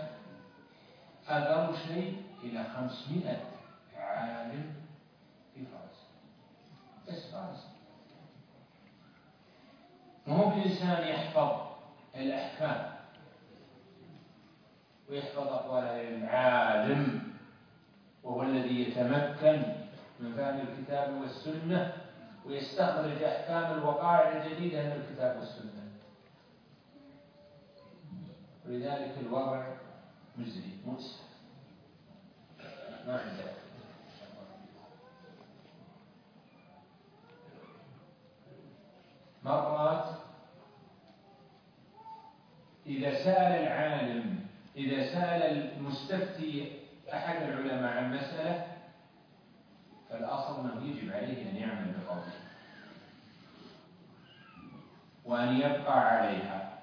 [1.27, 3.41] أقل شيء إلى خمسمائة
[3.97, 4.73] عالم
[5.53, 6.07] في فارس
[7.07, 7.67] بس فارس
[10.27, 11.51] مو بإنسان يحفظ
[12.15, 12.95] الأحكام.
[15.09, 17.33] ويحفظ أقوال العالم.
[18.23, 19.61] وهو الذي يتمكن
[20.19, 21.93] من فهم الكتاب والسنة.
[22.45, 25.84] ويستخرج أحكام الوقائع الجديدة من الكتاب والسنة.
[28.67, 29.67] ولذلك الوضع
[30.37, 31.21] مزري مؤسف
[33.07, 33.51] ما عنده
[39.43, 40.05] مرات
[42.85, 44.45] إذا سأل العالم
[44.75, 46.79] إذا سأل المستفتي
[47.13, 48.67] أحد العلماء عن مسألة
[50.09, 52.33] فالأصل أنه يجب عليه أن يعمل بقوله.
[55.25, 56.74] وأن يبقى عليها.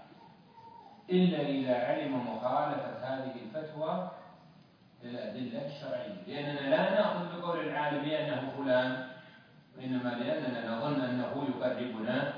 [1.11, 4.11] إلا إذا علم مخالفة هذه الفتوى
[5.03, 6.23] للأدلة الشرعية.
[6.27, 9.09] لأننا لا نأخذ بقول العالم بأنه فلان
[9.79, 12.35] وإنما لأننا نظن أنه يقربنا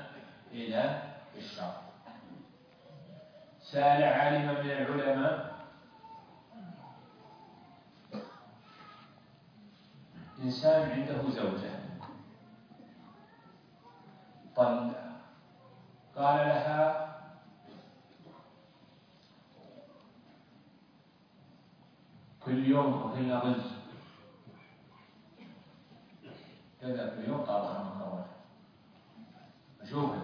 [0.51, 1.01] إلى
[1.37, 1.81] الشرع.
[3.61, 5.55] سأل عالما من العلماء.
[10.43, 11.75] إنسان عنده زوجة.
[14.55, 14.91] طل
[16.15, 17.04] قال لها
[22.55, 23.71] كل يوم أكلنا رز
[26.81, 28.25] كذا كل يوم طابخ مكرونة.
[29.81, 30.21] أشوفك.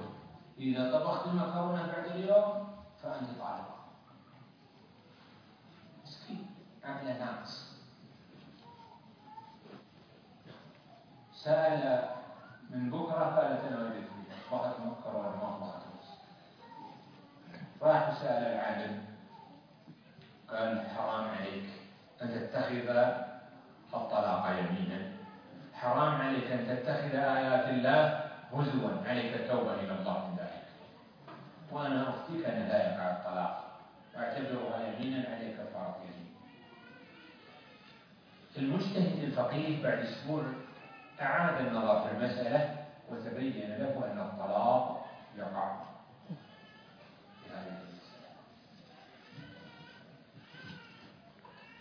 [0.58, 2.68] إذا طبخت المكرونة بعد اليوم
[3.04, 3.76] فأنت طالبة
[6.04, 6.48] مسكين.
[6.84, 7.76] عقله ناقص.
[11.34, 12.10] سأل
[12.70, 14.08] من بكرة قالت أنا فيها.
[14.52, 15.82] طبخت مكرونة ما طبخت
[17.82, 19.06] راح سأل العالم
[20.50, 21.81] قال حرام عليك.
[22.22, 22.90] أن تتخذ
[23.94, 25.12] الطلاق يمينا.
[25.74, 30.64] حرام عليك أن تتخذ آيات الله هزوا عليك التوبة إلى الله من ذلك.
[31.72, 33.54] وأنا أفتيك أن لا يقع الطلاق.
[34.16, 36.32] واعتبرها يمينا عليك كفارة يمين.
[38.58, 40.44] المجتهد الفقيه بعد أسبوع
[41.22, 42.76] أعاد النظر في المسألة
[43.10, 45.06] وتبين له أن الطلاق
[45.38, 45.76] يقع
[47.44, 47.82] في هذه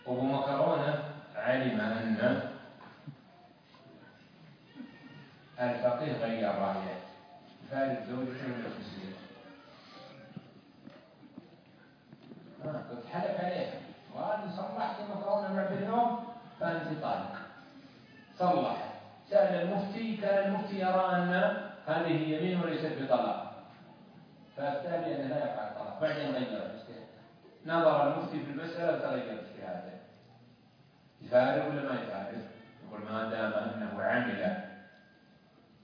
[0.07, 1.03] أبو مكرونة
[1.35, 2.41] علم أن
[5.59, 6.99] الفقيه غير رأيه
[7.71, 9.13] فارد زوجته من التسليم
[12.63, 13.73] قلت حلف عليها
[14.15, 16.23] وأنا صلحت مكرونة مع اليوم
[16.59, 17.41] فأنت طالق
[18.39, 18.91] صلح.
[19.29, 21.53] سأل المفتي كان المفتي يرى أن
[21.87, 23.53] هذه يمين وليست بطلاق.
[24.57, 26.01] فأفتى بأن لا يقع الطلاق.
[26.01, 26.71] بعدين غير.
[27.65, 29.37] نظر المفتي في المسألة تغير
[31.31, 32.41] يفارق ولا ما يفارق؟
[32.87, 34.63] يقول ما دام أنه عمل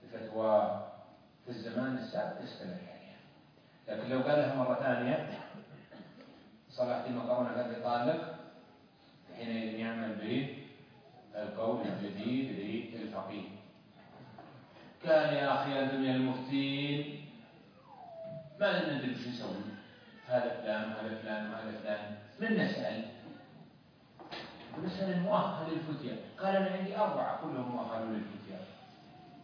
[0.04, 0.88] بفتوى
[1.45, 3.18] في الزمان السابق يستمر عليها
[3.88, 5.30] لكن لو قالها مرة ثانية
[6.70, 8.36] صلحت المقارنة قال طالق
[9.38, 10.58] حينئذ يعمل به
[11.36, 12.52] القول الجديد
[12.93, 13.48] للفقيه.
[15.04, 17.26] كان يا أخي هذا من المفتين
[18.60, 19.56] ما ندري شو نسوي.
[20.28, 22.16] هذا فلان وهذا فلان وهذا فلان.
[22.39, 23.16] من نسأل؟
[24.78, 28.60] ونسأل المؤهل للفتية قال أنا عندي أربعة كلهم مؤهلون للفتية.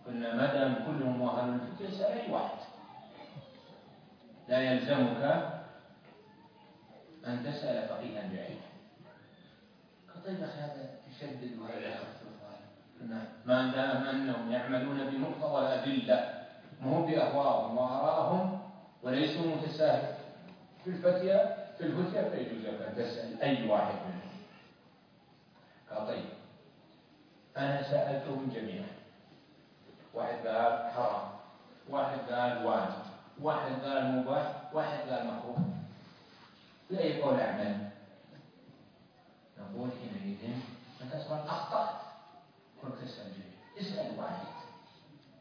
[0.08, 2.58] قلنا ما دام كلهم مؤهلون للفتية سأل أي واحد.
[4.48, 5.24] لا يلزمك
[7.28, 8.74] أن تسأل فقيها بعينه
[10.26, 12.24] طيب أخي هذا يشدد وهذا يخفف
[13.46, 16.46] ما دام أنهم يعملون بمقتضى الأدلة
[16.82, 18.60] مو بأهواءهم وآرائهم
[19.04, 20.16] وليسوا متساهل
[20.84, 24.23] في الفتية في الفتية فيجوز أن تسأل أي واحد منهم قال
[26.00, 26.26] طيب.
[27.58, 28.88] أنا سألتهم جميعا.
[30.14, 31.30] واحد قال حرام
[31.90, 33.04] واحد قال واجب
[33.42, 35.58] واحد قال مباح واحد قال مكروه.
[36.90, 37.90] بأي قول أعمل.
[39.60, 40.38] نقول حينئذ
[41.02, 41.96] أنت أصلا أخطأت
[42.82, 43.80] كنت تسأل جميعا.
[43.80, 44.46] اسأل واحد.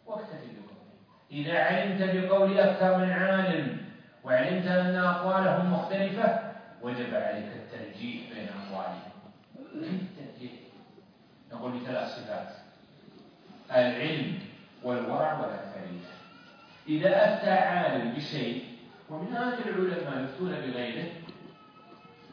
[0.07, 0.93] واكتفي بقوله.
[1.31, 3.87] إذا علمت بقول أكثر من عالم
[4.25, 9.13] وعلمت أن أقوالهم مختلفة وجب عليك الترجيح بين أقوالهم؟
[11.63, 12.49] نقول بثلاث صفات
[13.71, 14.39] العلم
[14.83, 16.09] والورع والأثرية
[16.89, 18.65] إذا أفتى عالم بشيء
[19.11, 21.13] ومن هذا العلماء يفتون بغيره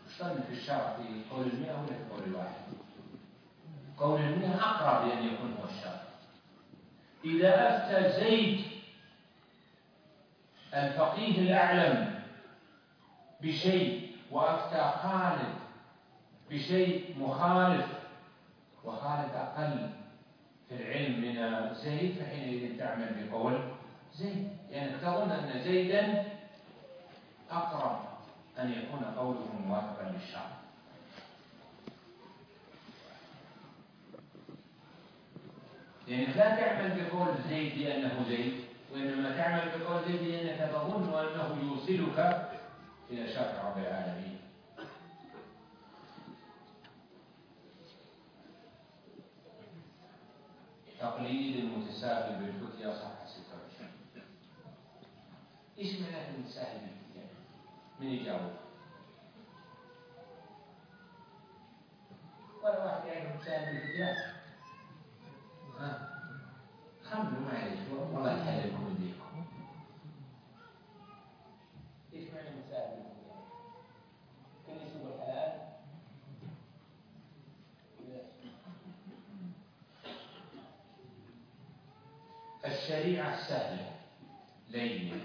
[0.09, 2.55] اشتغل في الشرع في قول المئة ولا في قول الواحد؟
[3.97, 6.01] قول المئة أقرب لأن يكون هو الشرع.
[7.25, 8.61] إذا أفتى زيد
[10.73, 12.19] الفقيه الأعلم
[13.41, 15.53] بشيء وأفتى خالد
[16.49, 17.98] بشيء مخالف
[18.89, 19.89] وخالد أقل
[20.69, 23.59] في العلم من زيد فحينئذ تعمل بقول
[24.15, 24.49] زيد.
[24.71, 26.23] يعني تظن أن زيدا
[27.51, 27.99] أقرب
[28.59, 30.49] أن يكون قوله موافقا للشرع.
[36.07, 38.53] يعني لا تعمل بقول زيد لأنه زيد
[38.93, 42.49] وإنما تعمل بقول زيد لأنك تظن أنه يوصلك
[43.11, 44.38] إلى شرع رب العالمين.
[50.99, 53.89] تقليد المتساهل بالفتيا صفحة 26
[55.77, 57.29] إيش معنى المتساهل بالفتيا؟
[57.99, 58.51] من يجاوب؟
[62.63, 62.99] ولا
[63.39, 64.17] السائل بالفتيات
[65.79, 66.09] ها؟
[67.03, 69.45] خمنوا معليش والله الحلال يكون ليكم
[72.13, 73.45] إيش معنى مسائل بالفتيات؟
[74.65, 75.69] كل يسوق الحلال
[82.99, 83.91] الشريعة سهلة
[84.69, 85.21] لينة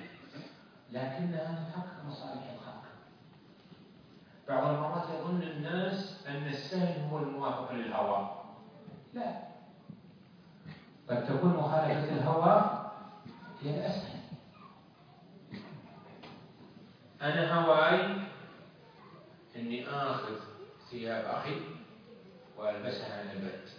[0.92, 2.82] لكنها تحقق مصالح الخلق.
[4.48, 8.30] بعض المرات يظن الناس أن السهل هو الموافق للهوى.
[9.14, 9.42] لا.
[11.10, 12.90] قد تكون مخالفة الهوى
[13.62, 14.20] هي الأسهل.
[17.22, 18.16] أنا هواي
[19.56, 20.34] إني آخذ
[20.90, 21.60] ثياب أخي
[22.56, 23.70] وألبسها عن البيت.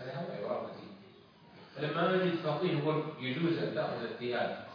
[0.00, 0.87] هذا هواي ورغبتي
[1.78, 4.66] فلما أجد فقيه يقول يجوز أن تأخذ الثياب.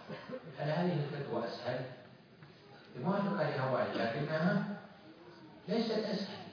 [0.59, 1.85] هل هذه الفتوى أسهل؟
[3.01, 4.77] موافقة لهواي لكنها
[5.67, 6.43] ليست أسهل.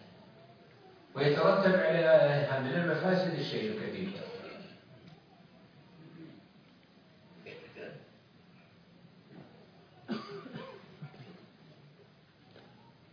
[1.14, 4.10] ويترتب عليها من المفاسد الشيء الكثير.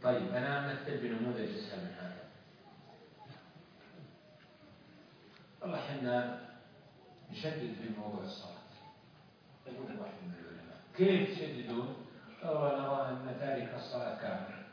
[0.03, 2.23] طيب أنا أمثل بنموذج أسهل من هذا.
[5.61, 6.46] والله إحنا
[7.37, 8.57] نشدد في موضوع الصلاة
[10.95, 11.95] كيف تشددون؟
[12.43, 14.63] قالوا نرى أن تارك الصلاة كافر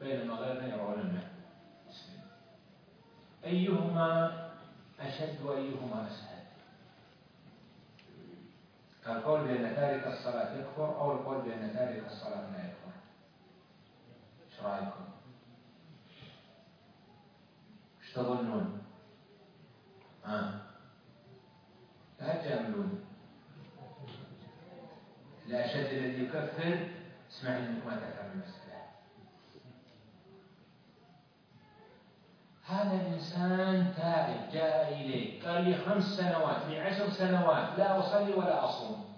[0.00, 1.28] بينما غيرنا يرون أنه
[3.44, 4.32] أيهما
[5.00, 6.42] أشد وأيهما أسهل
[9.06, 12.92] القول بأن تارك الصلاة يكفر أو القول بأن تارك الصلاة لا يكفر
[14.50, 15.04] إيش رأيكم؟
[18.00, 18.82] إيش تظنون؟
[20.24, 20.71] ها؟
[22.22, 23.04] لا تجاملون
[25.46, 26.88] الأشد الذي يكفر.
[27.30, 28.82] اسمع انك ما تفهم المسألة
[32.66, 38.64] هذا الإنسان تائب جاء إليك قال لي خمس سنوات لي عشر سنوات لا أصلي ولا
[38.64, 39.14] أصوم.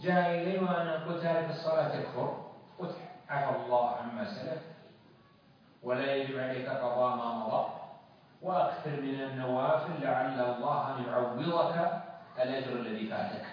[0.00, 2.50] جاء إلي وأنا قلت تارك الصلاة تكفر.
[2.78, 2.96] قلت
[3.28, 4.62] عفى الله عما سلف.
[5.82, 7.77] ولا يجب عليك قضاء ما مضى.
[8.42, 12.02] وأكثر من النوافل لعل الله أن يعوضك
[12.42, 13.46] الأجر الذي فاتك.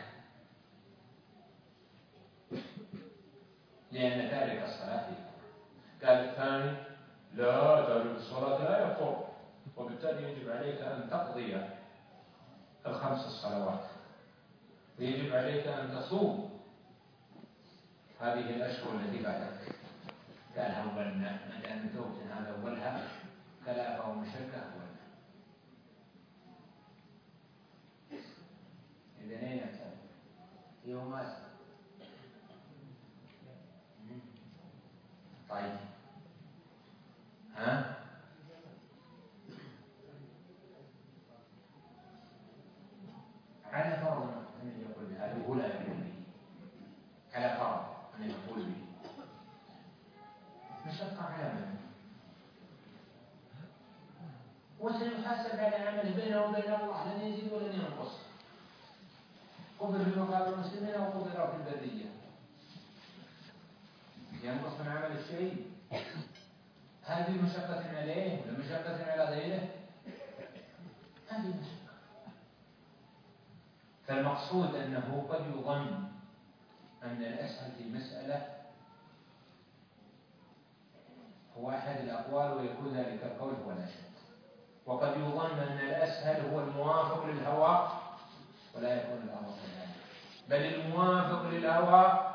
[3.91, 5.25] لأن تارك الصلاة يكفر
[6.03, 6.77] قال الثاني
[7.33, 9.27] لا تارك الصلاة لا يكفر
[9.77, 11.57] وبالتالي يجب عليك أن تقضي
[12.87, 13.85] الخمس الصلوات.
[14.99, 16.59] ويجب عليك أن تصوم
[18.21, 19.75] هذه الأشهر التي بعدك
[20.57, 20.71] قال
[21.49, 23.07] ما دام توبة هذا أولها؟
[23.65, 25.05] كلافة ومشكة أولنا
[29.21, 29.59] إذا أين
[30.85, 31.45] يوم أسر
[35.49, 35.77] طيب.
[37.55, 37.95] ها؟
[43.73, 44.29] على فرض
[44.63, 46.13] أن يقول بهذا وهو لا يقول به.
[47.33, 47.85] على فرض
[48.19, 48.85] أن يقول به.
[50.87, 51.75] مشقة على من؟
[54.79, 56.94] وسيحاسب على عمله بينه وبين الله
[59.85, 62.05] قبر في مقابل المسلمين وقبر في البرية
[64.43, 65.71] ينقص من عمل الشيء
[67.03, 69.67] هذه مشقة عليه ولا مشقة على غيره
[71.29, 71.95] هذه مشقة
[74.07, 76.03] فالمقصود أنه قد يظن
[77.03, 78.47] أن الأسهل في المسألة
[81.57, 84.05] هو أحد الأقوال ويكون ذلك القول هو الأشد
[84.85, 87.89] وقد يظن أن الأسهل هو الموافق للهوى
[88.75, 89.74] ولا يكون الأمر
[90.49, 92.31] بل الموافق للهوى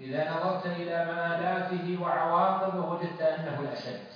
[0.00, 4.06] إذا نظرت إلى مآلاته وعواقبه وجدت أنه الأشد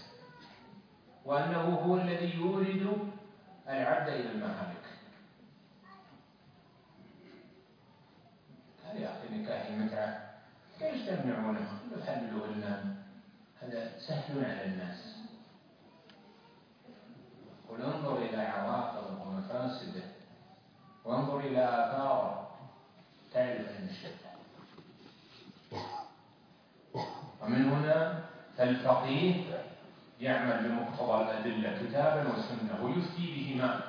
[1.25, 3.11] وأنه هو الذي يورد
[3.69, 4.83] العبد إلى المهالك.
[8.93, 10.31] يا أخي نكاح المتعة؟
[10.81, 12.97] ليش تمنعونه؟ يحللوا لنا
[13.63, 15.17] هذا سهل على الناس.
[17.69, 20.03] قل انظر إلى عواقبه ومفاسده
[21.05, 22.42] وانظر إلى آثاره.
[23.37, 24.33] الشدة
[27.43, 28.25] ومن هنا
[28.59, 29.35] فالفقيه
[30.21, 33.81] يعمل بمقتضى الأدلة كتابا وسنة ويفتي بهما.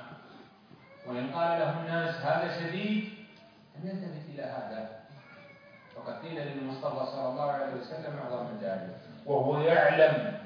[1.08, 3.10] وإن قال له الناس هذا شديد
[3.76, 5.00] لم يلتفت إلى هذا.
[5.96, 8.98] وقد قيل للمصطفى صلى الله عليه وسلم أعظم من ذلك.
[9.26, 10.40] وهو يعلم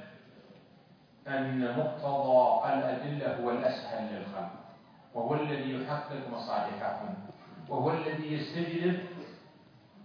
[1.28, 4.52] أن مقتضى الأدلة هو الأسهل للخلق
[5.14, 7.27] وهو الذي يحقق مصالحهم.
[7.70, 9.06] وهو الذي يستجلب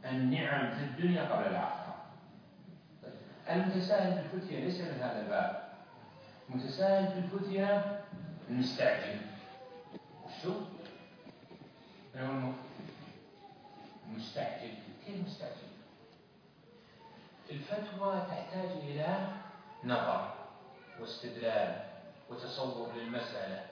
[0.05, 1.97] النعم في الدنيا قبل الآخرة.
[3.51, 5.63] المتساهل بالفتية ليس من هذا الباب.
[6.49, 8.01] متساهل في الفتية
[8.51, 9.21] المستعجل.
[10.43, 10.53] شو؟
[14.09, 14.75] مستعجل
[15.07, 15.73] كيف مستعجل؟
[17.51, 19.29] الفتوى تحتاج إلى
[19.85, 20.35] نظر
[21.01, 21.85] واستدلال
[22.31, 23.67] وتصور للمسألة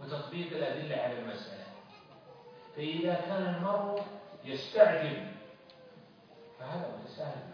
[0.00, 1.67] وتطبيق الأدلة على المسألة.
[2.76, 4.02] فإذا كان المرء
[4.44, 5.26] يستعجل
[6.58, 7.48] فهذا متساهل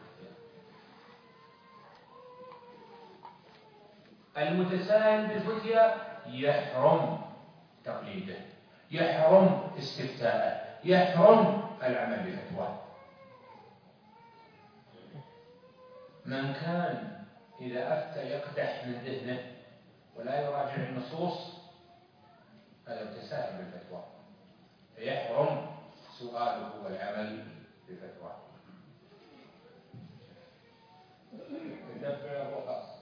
[4.38, 5.94] المتساهل بالفتية
[6.26, 7.20] يحرم
[7.84, 8.36] تقليده
[8.90, 12.78] يحرم استفتاءه يحرم العمل بفتواه.
[16.26, 17.24] من كان
[17.60, 19.52] إذا أفتى يقدح من ذهنه
[20.16, 21.54] ولا يراجع النصوص
[22.88, 24.04] هذا متساهل بالفتوى.
[24.96, 25.66] فيحرم
[26.18, 27.44] سؤاله والعمل
[27.88, 28.36] بفتواه
[32.00, 32.94] تتبع الرخص.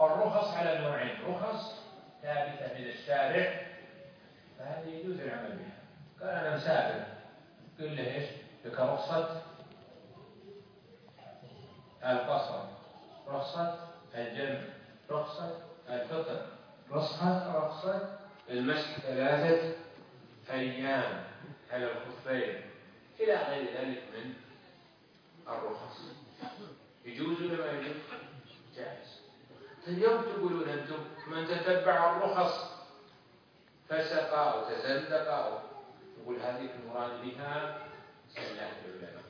[0.00, 1.74] الرخص على نوعين رخص
[2.22, 3.66] ثابتة من الشارع
[4.58, 5.78] فهذه يجوز العمل بها.
[6.20, 7.04] قال أنا مسافر
[7.78, 8.30] قل له إيش؟
[8.64, 9.42] لك رخصة؟
[12.04, 12.64] القصر
[13.28, 13.78] رخصة؟
[14.14, 14.60] الجمع.
[15.10, 15.58] رخصة؟
[15.88, 16.46] الفطر.
[16.90, 18.18] رخصة؟ رخصة؟
[18.50, 19.74] المشي ثلاثة
[20.50, 21.24] أيام
[21.70, 22.60] على الخفين.
[23.20, 24.34] إلى غير ذلك من
[25.48, 26.00] الرخص.
[27.04, 27.96] يجوز ولا ما يجوز؟
[28.76, 29.22] جائز.
[29.88, 32.72] اليوم تقولون أنتم من تتبع الرخص
[33.88, 35.58] فسق أو تزندق أو
[36.22, 37.78] يقول هذه المراد بها
[38.28, 39.22] سنة العلماء.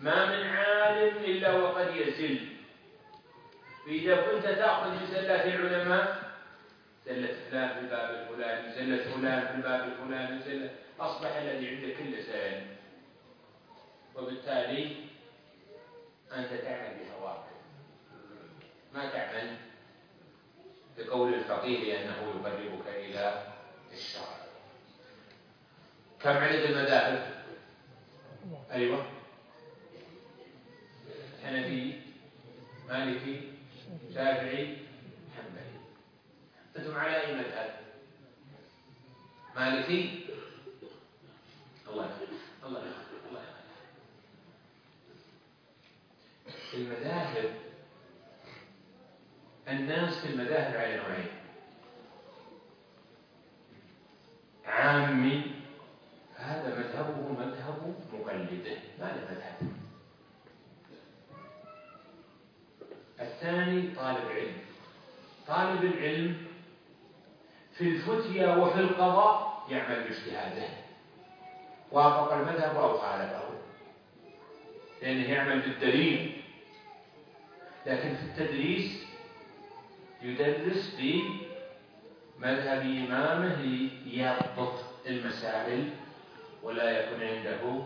[0.00, 2.48] ما من عالم إلا وقد يزل.
[3.86, 6.31] فإذا كنت تأخذ من زلات العلماء
[7.06, 10.70] زلة فلان في الباب الفلاني زلة فلان في الباب الفلاني زلة.
[11.00, 12.76] أصبح الذي عندك كله زين
[14.16, 14.96] وبالتالي
[16.32, 17.44] أنت تعمل بهواك.
[18.94, 19.56] ما تعمل؟
[20.98, 23.42] بقول الفقيه لأنه يقربك إلى
[23.92, 24.36] الشرع.
[26.20, 27.42] كم عدد المذاهب؟
[28.70, 29.06] أيوه.
[31.44, 32.00] حنفي
[32.88, 33.52] مالكي
[34.14, 34.76] شافعي
[36.76, 37.80] أنتم على أي مذهب؟
[39.56, 40.26] مالكي؟
[41.88, 42.10] الله
[42.64, 42.82] الله
[43.28, 43.42] الله
[46.74, 47.50] المذاهب
[49.68, 51.26] الناس في المذاهب على نوعين.
[54.66, 55.54] عامي
[56.36, 59.72] هذا مذهبه مذهب مقلده ما له مذهب؟
[63.20, 64.56] الثاني طالب علم.
[65.46, 66.51] طالب العلم
[67.82, 70.68] في الفتيا وفي القضاء يعمل باجتهاده
[71.92, 73.42] وافق المذهب أو خالفه
[75.02, 76.42] لأنه يعمل بالدليل.
[77.86, 79.06] لكن في التدريس
[80.22, 80.96] يدرس
[82.38, 83.62] بمذهب إمامه
[84.06, 84.74] ليضبط
[85.06, 85.90] المسائل
[86.62, 87.82] ولا يكون عنده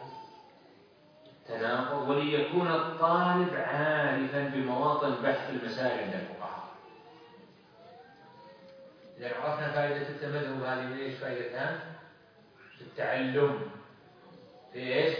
[1.49, 6.46] تناقض وليكون الطالب عارفا بمواطن بحث المسائل عند الفقهاء.
[9.19, 11.97] إذا عرفنا فائدة التمذهب هذه إيش فائدتها؟
[12.79, 13.71] في التعلم.
[14.73, 15.17] في إيش؟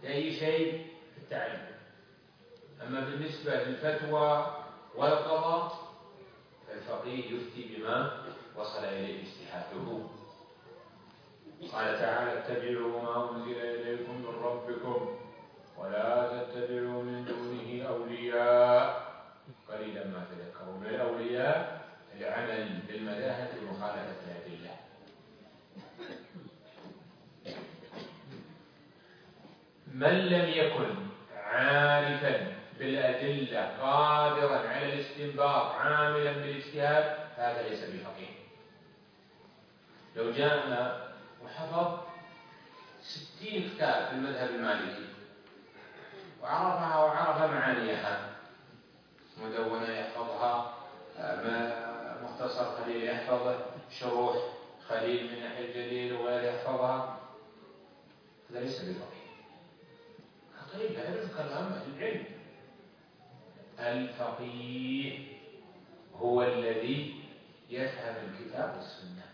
[0.00, 1.66] في أي شيء؟ في التعلم.
[2.82, 4.56] أما بالنسبة للفتوى
[4.94, 5.72] والقضاء
[6.72, 8.24] الفقيه يفتي بما
[8.56, 10.06] وصل إليه اجتهاده.
[11.72, 15.18] قال تعالى اتبعوا ما أنزل إليكم من ربكم
[15.78, 19.04] ولا تتبعوا من دونه أولياء.
[19.68, 21.83] قليلا ما تذكرون من الأولياء.
[22.18, 24.74] العمل بالمذاهب لمخالفة الأدلة
[29.94, 30.94] من لم يكن
[31.36, 38.34] عارفا بالأدلة قادرا على الاستنباط عاملا بالاجتهاد هذا ليس بفقيه.
[40.16, 41.08] لو جاءنا
[41.44, 41.98] وحفظ
[43.02, 45.04] ستين كتاب في المذهب المالكي
[46.42, 48.30] وعرفها وعرف معانيها
[49.42, 50.74] مدونة يحفظها
[52.34, 54.36] مختصر خليل يحفظه شروح
[54.88, 57.20] خليل من ناحية الجليل وغيره يحفظها.
[58.50, 59.24] هذا ليس بفقيه
[60.72, 62.24] طيب لا يذكر الأمة العلم.
[63.78, 65.18] الفقيه
[66.16, 67.24] هو الذي
[67.70, 69.26] يفهم الكتاب والسنة.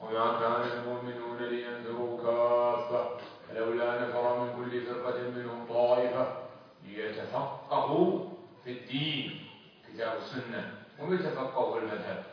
[0.00, 6.36] وما كان المؤمنون لينذروا كافة فلولا نفر من كل فرقة منهم طائفة
[6.84, 8.28] ليتفقهوا
[8.64, 9.45] في الدين.
[9.96, 12.24] كتاب السنة ويتفقهوا في المذهب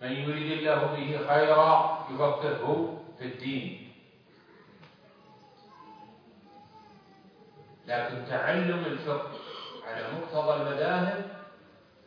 [0.00, 3.92] من يريد الله به خيرا يفقهه في الدين.
[7.86, 9.30] لكن تعلم الفقه
[9.86, 11.24] على مقتضى المذاهب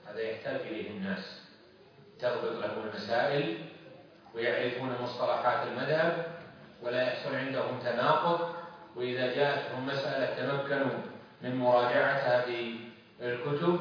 [0.08, 1.42] هذا يحتاج إليه الناس.
[2.20, 3.58] تضبط لهم المسائل
[4.36, 6.26] ويعرفون مصطلحات المذهب
[6.84, 8.56] ولا يحصل عندهم تناقض
[8.96, 11.00] وإذا جاءتهم مسألة تمكنوا
[11.42, 12.89] من مراجعة هذه
[13.22, 13.80] الكتب.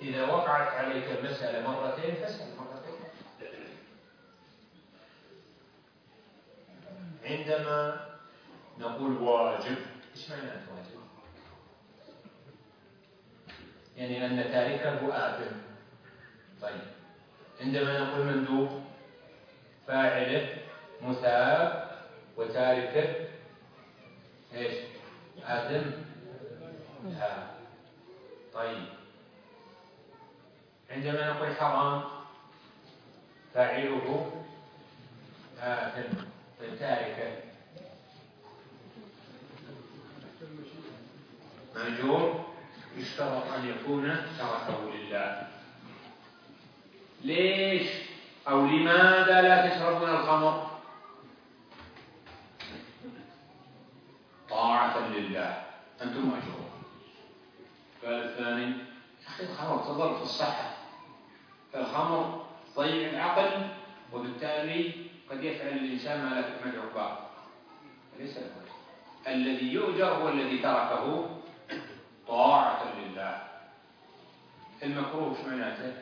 [0.00, 2.96] إذا وقعت عليك المسألة مرتين فاسأل مرتين.
[7.24, 8.06] عندما
[8.78, 9.76] نقول واجب
[10.16, 11.00] إيش معنى واجب؟
[13.96, 15.56] يعني أن تاركه آثم.
[16.62, 16.80] طيب.
[17.60, 18.82] عندما نقول مندوب
[19.86, 20.56] فاعله
[21.02, 21.90] مثاب
[22.36, 23.35] وتاركه
[24.56, 24.74] إيش؟
[25.44, 25.90] آثم
[27.04, 27.46] لا.
[28.54, 28.86] طيب.
[30.90, 32.02] عندما نقول حرام
[33.54, 34.32] فاعله
[35.60, 36.18] آثم
[36.80, 37.32] تاركة.
[41.74, 42.46] مأجور.
[42.96, 45.48] يشترط أن يكون تركه لله.
[47.24, 47.88] ليش؟
[48.48, 50.65] أو لماذا لا تشربون الخمر؟
[54.56, 55.64] طاعة لله.
[56.02, 56.66] أنتم مأجور
[58.04, 58.74] قال الثاني
[59.26, 60.70] أخي الخمر تضر في الصحة.
[61.72, 62.46] فالخمر
[62.76, 63.68] ضيع العقل
[64.12, 64.92] وبالتالي
[65.30, 67.18] قد يفعل الإنسان ما لا تحمد عقباه.
[68.18, 68.50] ليس له
[69.26, 71.30] الذي يؤجر هو الذي تركه
[72.28, 73.42] طاعة لله.
[74.82, 75.92] المكروه إيش معناته؟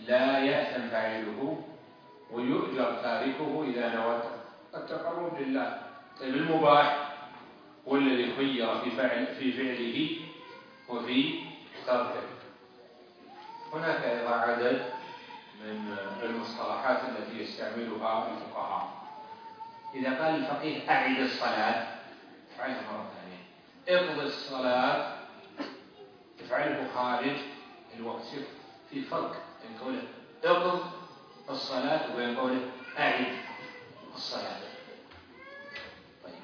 [0.00, 1.64] لا يأثم فاعله
[2.32, 4.22] ويؤجر تاركه إذا نوى
[4.74, 5.82] التقرب لله
[6.20, 7.12] طيب المباح
[7.88, 10.20] هو الذي خير في فعل في فعله
[10.88, 11.40] وفي
[11.86, 12.22] تركه.
[13.72, 14.92] هناك أيضا عدد
[15.60, 18.88] من المصطلحات التي يستعملها الفقهاء.
[19.94, 21.86] إذا قال الفقيه أعد الصلاة
[22.54, 24.00] افعلها مرة ثانية.
[24.00, 25.12] اقض الصلاة
[26.40, 27.36] افعله خارج
[27.96, 28.26] الوقت.
[28.90, 30.02] في فرق بين قوله
[30.44, 30.80] اقض
[31.50, 32.60] الصلاة وبين قوله
[32.98, 33.26] أعد
[34.14, 34.60] الصلاة.
[36.24, 36.42] طيب.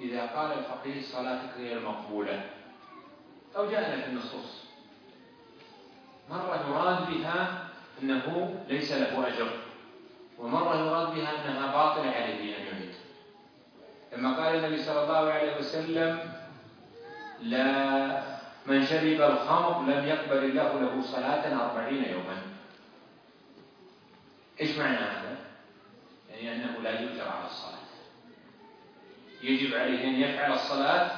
[0.00, 2.50] إذا قال الفقيه صلاتك غير مقبولة
[3.56, 4.64] أو جاءنا في النصوص.
[6.30, 7.68] مرة يراد بها
[8.02, 9.50] أنه ليس له أجر
[10.38, 12.94] ومرة يراد بها أنها باطلة عليه أن يعيد.
[14.12, 16.32] لما قال النبي صلى الله عليه وسلم
[17.40, 18.37] لا
[18.68, 22.42] من شرب الخمر لم يقبل الله له صلاة أربعين يوما
[24.60, 25.36] إيش معنى هذا؟
[26.30, 27.78] يعني أنه لا يؤجر على الصلاة
[29.42, 31.10] يجب عليه أن يفعل الصلاة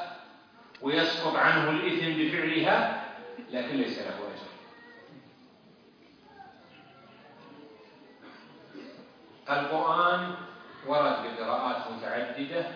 [0.83, 3.05] ويسقط عنه الإثم بفعلها
[3.51, 4.51] لكن ليس له أجر
[9.61, 10.35] القرآن
[10.87, 12.67] ورد بقراءات متعددة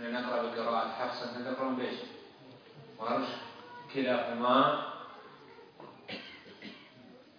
[0.00, 1.98] أنا نقرأ بقراءة حفص أنت تقرأون بإيش؟
[2.98, 3.28] ورش
[3.94, 4.84] كلاهما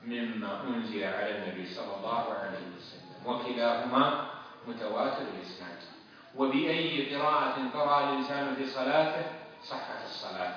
[0.03, 4.29] مما أنزل على النبي صلى الله عليه وسلم وكلاهما
[4.67, 5.79] متواتر الإسناد.
[6.35, 9.25] وبأي قراءة قرأ الإنسان في صلاته
[9.63, 10.55] صحت الصلاة.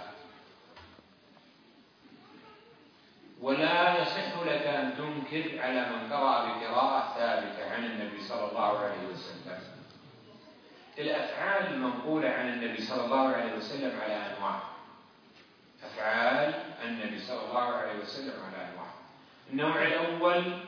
[3.41, 9.07] ولا يصح لك أن تنكر على من قرأ بقراءة ثابتة عن النبي صلى الله عليه
[9.13, 9.59] وسلم.
[10.99, 14.72] الأفعال المنقولة عن النبي صلى الله عليه وسلم على أنواع.
[15.85, 16.55] أفعال
[16.85, 18.91] النبي صلى الله عليه وسلم على أنواع
[19.51, 20.59] النوع الأول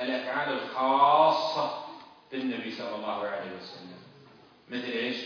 [0.00, 1.84] الأفعال الخاصة
[2.32, 4.00] بالنبي صلى الله عليه وسلم.
[4.68, 5.16] مثل إيش؟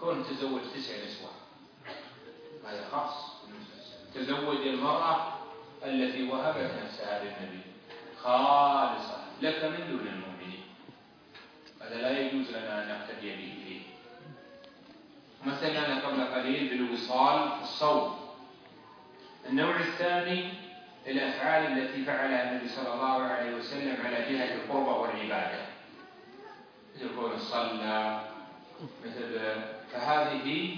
[0.00, 1.30] كون تزوج تسع نسوة.
[2.66, 3.28] هذا خاص.
[4.14, 5.38] تزوج المرأة
[5.84, 7.62] التي وهبت نفسها للنبي.
[8.22, 10.62] خالصة لك من دون المؤمنين.
[11.80, 13.82] هذا لا يجوز لنا أن نقتدي به.
[15.46, 18.18] مثلنا قبل قليل بالوصال في الصوم.
[19.48, 20.52] النوع الثاني
[21.06, 25.66] الأفعال التي فعلها النبي صلى الله عليه وسلم على جهة القربة والعبادة.
[26.96, 28.20] مثل صلى
[29.04, 29.40] مثل
[29.92, 30.76] فهذه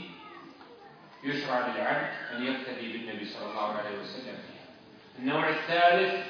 [1.25, 4.67] يشرع للعبد أن يقتدي بالنبي صلى الله عليه وسلم فيها.
[5.19, 6.27] النوع الثالث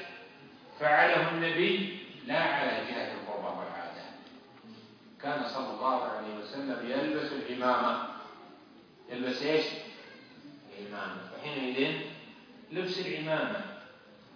[0.79, 4.01] فعله النبي لا على جهة القربة والعادة.
[5.23, 8.11] كان صلى الله عليه وسلم يلبس العمامة
[9.11, 9.65] يلبس إيش؟
[10.79, 12.01] العمامة فحينئذ
[12.71, 13.65] لبس العمامة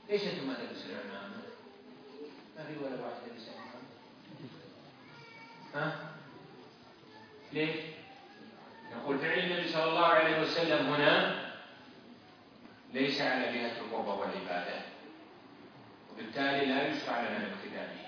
[0.09, 1.35] ليش أنتم ما تلبسوا العمامة؟
[2.57, 3.85] ما في ولا واحد يلبس العمامة
[5.75, 6.09] ها؟
[7.53, 7.75] ليش؟
[8.91, 11.45] يقول فعل النبي صلى الله عليه وسلم هنا
[12.93, 14.81] ليس على جهة القربة والعبادة
[16.13, 18.05] وبالتالي لا يشرع لنا الاقتداء به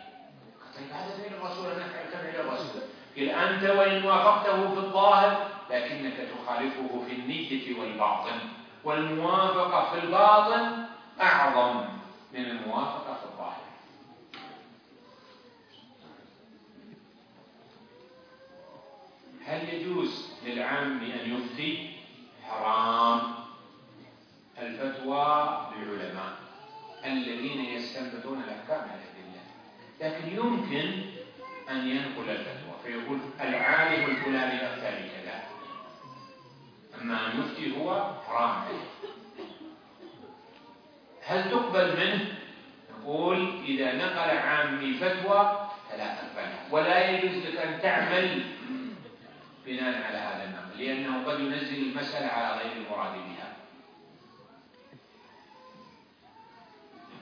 [0.76, 2.82] طيب هذا بين الرسول أنا أتبع الرسول
[3.18, 8.40] قل أنت وإن وافقته في الظاهر لكنك تخالفه في النية والباطن.
[8.84, 10.86] والموافقة في الباطن
[11.22, 11.86] أعظم
[12.34, 13.68] من الموافقة في الظاهر.
[19.46, 21.94] هل يجوز للعام أن يفتي؟
[22.50, 23.22] حرام.
[24.58, 26.34] الفتوى للعلماء
[27.06, 29.42] الذين يستنبطون الأحكام على الأدلة.
[30.02, 31.02] لكن يمكن
[31.70, 32.67] أن ينقل الفتوى.
[32.88, 35.44] فيقول العالم الفلاني أفتى بكذا
[37.02, 38.64] أما أن يفتي هو حرام.
[41.24, 42.36] هل تقبل منه؟
[42.92, 48.44] نقول إذا نقل عامي فتوى فلا تقبلها ولا يجوز لك أن تعمل
[49.66, 53.54] بناء على هذا النقل لأنه قد ينزل المسألة على غير المراد بها.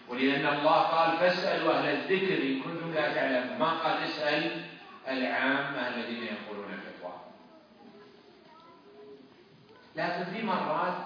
[0.09, 3.59] ولأن الله قال فاسألوا أهل الذكر إن كنتم لا تعلمون.
[3.59, 4.74] ما قال اسأل؟
[5.07, 7.13] العامة الذين يقولون الفتوى
[9.95, 10.97] لكن في مرات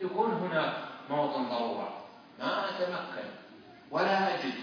[0.00, 0.74] يكون هناك
[1.10, 2.04] موطن ضرورة.
[2.38, 3.28] ما أتمكن
[3.90, 4.54] ولا أجد.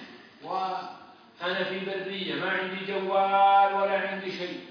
[0.44, 4.66] وأنا في برية ما عندي جوال ولا عندي شيء.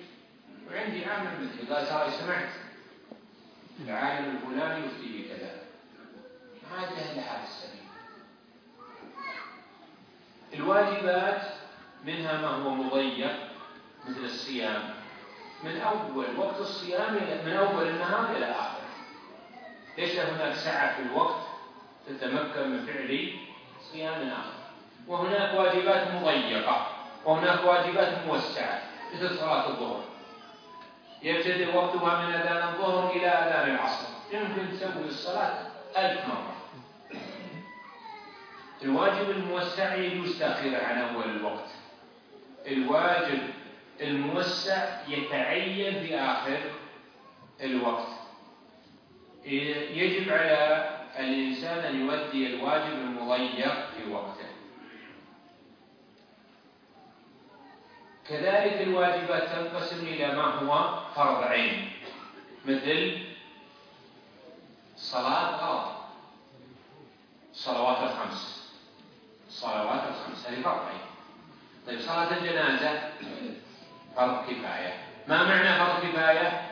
[0.70, 2.48] وعندي عامل مثلي قال ترى سمعت
[3.84, 5.52] العالم الفلاني يفتي بكذا
[6.70, 7.82] ما أدري إلا هذا السبيل.
[10.54, 11.42] الواجبات
[12.06, 13.51] منها ما هو مضيق.
[14.09, 14.82] مثل الصيام.
[15.64, 17.14] من أول وقت الصيام
[17.46, 18.82] من أول النهار إلى آخره
[19.98, 21.40] ليس هناك سعة في الوقت
[22.09, 23.32] تتمكن من فعل
[23.92, 24.53] صيام آخر.
[25.09, 26.86] وهناك واجبات مضيقة.
[27.24, 28.82] وهناك واجبات موسعة
[29.14, 30.05] مثل صلاة الظهر.
[31.22, 34.09] يبتدئ وقتها من أذان الظهر إلى أذان العصر.
[34.32, 36.57] يمكن تسوي الصلاة ألف مرة.
[38.82, 41.68] الواجب الموسع يجوز تأخيره عن أول الوقت.
[42.66, 43.38] الواجب
[44.01, 46.61] الموسع يتعين في آخر
[47.61, 48.09] الوقت.
[49.45, 54.47] يجب على الإنسان أن يؤدي الواجب المضيق في وقته.
[58.28, 61.93] كذلك الواجبات تنقسم إلى ما هو فرض عين
[62.66, 63.18] مثل
[64.97, 65.93] صلاة غلط
[67.53, 68.72] صلوات الخمس
[69.49, 71.01] صلوات الخمس هذه فرض عين.
[71.86, 73.12] طيب صلاة الجنازة
[74.16, 74.94] فرض كفاية.
[75.28, 76.68] ما معنى فرض كفاية؟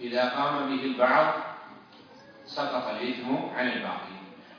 [0.00, 1.34] إذا قام به البعض
[2.46, 4.14] سقط الإثم عن الباقي.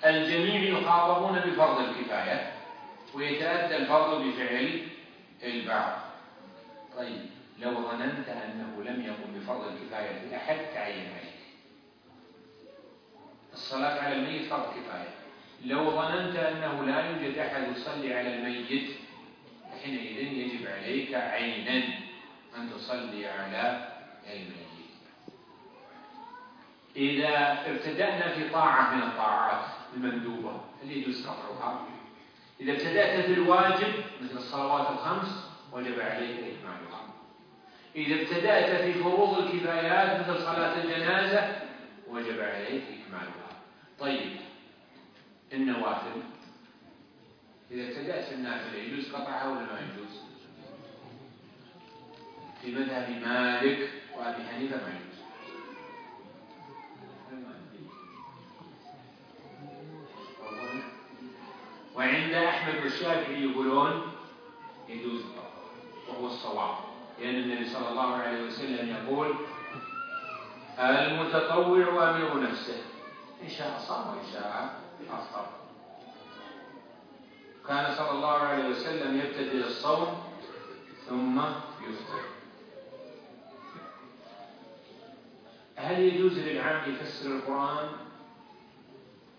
[0.06, 2.52] الجميع يخاطبون بفرض الكفاية
[3.14, 4.88] ويتأدى الفرض بفعل
[5.44, 6.00] البعض.
[6.98, 7.26] طيب
[7.60, 11.36] لو ظننت أنه لم يقم بفرض الكفاية لأحد تعين عليك
[13.54, 15.10] الصلاة على الميت فرض كفاية.
[15.66, 18.90] لو ظننت أنه لا يوجد أحد يصلي على الميت
[19.86, 21.84] حينئذ يجب عليك عينا
[22.58, 23.90] أن تصلي على
[24.34, 24.66] الميت.
[26.96, 29.66] إذا ابتدأنا في طاعة من الطاعات
[29.96, 31.88] المندوبة هل يجوز قطعها؟
[32.60, 37.02] إذا ابتدأت في الواجب مثل الصلوات الخمس وجب عليك إكمالها.
[37.96, 41.62] إذا ابتدأت في فروض الكفايات مثل صلاة الجنازة
[42.10, 43.50] وجب عليك إكمالها.
[44.00, 44.38] طيب
[45.54, 46.22] النوافل.
[47.72, 50.22] إذا ابتدأت النافلة يجوز قطعها ولا ما يجوز؟
[52.62, 55.16] في مذهب مالك وأبي حنيفة ما يجوز
[61.96, 64.02] وعند أحمد والشافعي يقولون
[64.90, 65.22] يجوز
[66.10, 66.76] وهو الصواب
[67.20, 69.36] لأن النبي صلى الله عليه وسلم يقول
[70.80, 72.82] المتطوع أمير نفسه
[73.44, 75.65] إن شاء صام وإن شاء أفطر
[77.68, 80.24] كان صلى الله عليه وسلم يبتدئ الصوم
[81.10, 81.40] ثم
[81.90, 82.22] يفطر
[85.76, 87.90] هل يجوز للعام يفسر القرآن؟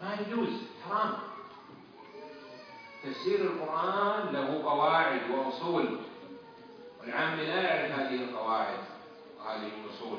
[0.03, 0.49] ما يجوز
[0.85, 1.13] حرام
[3.05, 5.99] تفسير القرآن له قواعد وأصول
[7.01, 8.79] والعام لا يعرف هذه القواعد
[9.39, 10.19] وهذه الأصول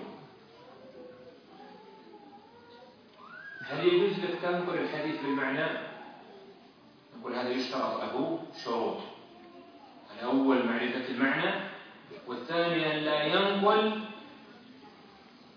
[3.62, 5.97] هل يجوز لك تنقل الحديث بالمعنى؟
[7.20, 8.98] نقول هذا يشترط له شروط.
[10.20, 11.54] الأول معرفة المعنى
[12.28, 14.02] والثاني أن لا ينقل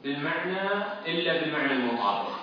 [0.03, 0.69] بالمعنى
[1.07, 2.41] إلا بالمعنى المطابق.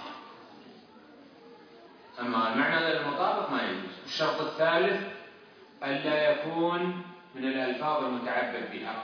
[2.20, 3.96] أما المعنى المطابق ما يجوز.
[4.06, 5.08] الشرط الثالث
[5.84, 7.04] ألا يكون
[7.36, 9.04] من الألفاظ المتعبد بها.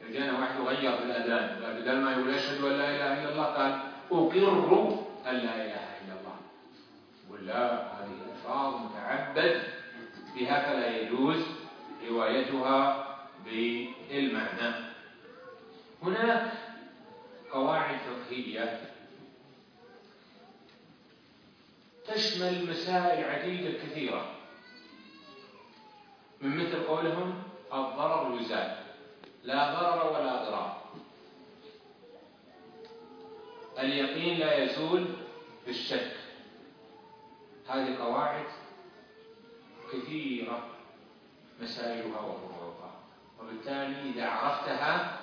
[0.00, 3.44] لو جانا واحد غير في الأذان بدل ما يقول أشهد أن لا إله إلا الله
[3.44, 3.80] قال
[4.12, 6.36] أقر أن لا إله إلا الله.
[7.26, 7.46] يقول
[8.42, 9.62] ألفاظ متعبد.
[10.36, 11.42] بها فلا يجوز
[12.08, 13.06] روايتها
[13.44, 14.74] بالمعنى.
[16.02, 16.52] هناك
[17.52, 18.80] قواعد فقهية.
[22.06, 24.30] تشمل مسائل عديدة كثيرة.
[26.40, 28.76] من مثل قولهم الضرر يزال.
[29.44, 30.82] لا ضرر ولا ضرار.
[33.78, 35.06] اليقين لا يزول
[35.66, 36.21] بالشك.
[37.72, 38.46] هذه قواعد
[39.92, 40.68] كثيرة
[41.60, 42.94] مسائلها وفروعها
[43.40, 45.20] وبالتالي إذا عرفتها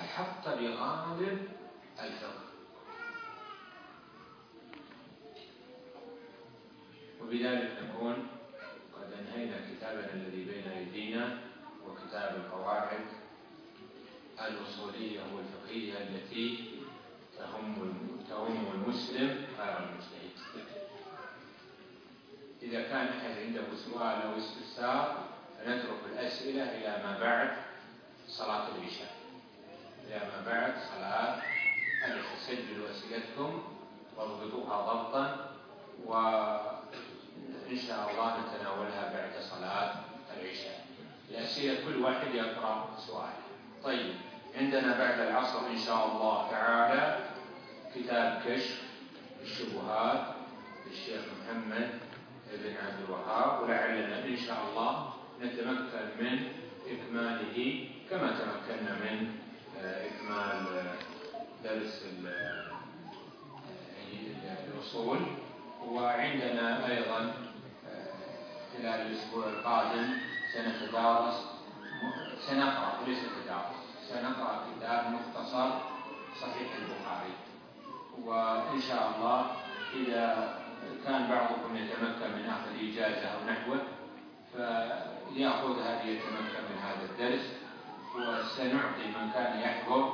[0.00, 1.48] أحط بغالب
[2.00, 2.40] الفقه.
[7.20, 8.28] وبذلك نكون
[8.96, 11.38] قد أنهينا كتابنا الذي بين أيدينا
[11.86, 13.06] وكتاب القواعد
[14.40, 16.70] الأصولية والفقهية التي
[17.38, 17.74] تهم
[18.28, 20.09] تهم المسلم غير المجتهد
[22.70, 25.16] إذا كان أحد عنده سؤال أو استفسار
[25.58, 27.50] فنترك الأسئلة إلى ما بعد
[28.28, 29.12] صلاة العشاء.
[30.06, 31.42] إلى ما بعد صلاة.
[32.06, 33.62] العشاء سجلوا أسئلتكم
[34.16, 35.50] وأضبطوها ضبطا
[36.06, 39.94] وإن شاء الله نتناولها بعد صلاة
[40.36, 40.86] العشاء.
[41.30, 43.32] الأسئلة كل واحد يقرأ سؤال
[43.84, 44.14] طيب
[44.56, 47.18] عندنا بعد العصر إن شاء الله تعالى
[47.94, 48.82] كتاب كشف
[49.42, 50.34] الشبهات
[50.86, 51.90] للشيخ محمد
[52.52, 56.48] بن عبد الوهاب ولعلنا إن شاء الله نتمكن من
[56.86, 59.28] إكماله كما تمكنا من
[59.80, 60.94] آه، إكمال آه،
[61.64, 62.70] درس آه،
[64.74, 65.18] الأصول.
[65.88, 67.32] وعندنا أيضا
[68.76, 70.08] خلال الأسبوع القادم
[70.54, 71.34] سنتدارس
[72.48, 73.76] سنقرأ وليس تدارس
[74.08, 75.70] سنقرأ كتاب مختصر
[76.40, 77.32] صحيح البخاري.
[78.24, 79.46] وإن شاء الله
[79.94, 80.59] إذا
[81.04, 83.80] كان بعضكم يتمكن من أخذ إجازة أو نحوه
[84.52, 87.52] فليأخذها ليتمكن من هذا الدرس.
[88.16, 90.12] وسنعطي من كان يحضر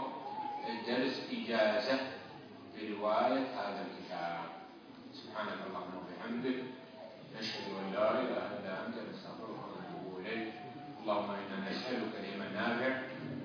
[0.69, 2.01] الدرس إجازة
[2.75, 4.39] برواية هذا الكتاب.
[5.13, 6.63] سبحانك اللهم وبحمدك
[7.39, 10.53] نشهد أن لا إله إلا أنت نستغفرك ونتوب إليك.
[11.03, 12.93] اللهم إنا نسألك العلم النافع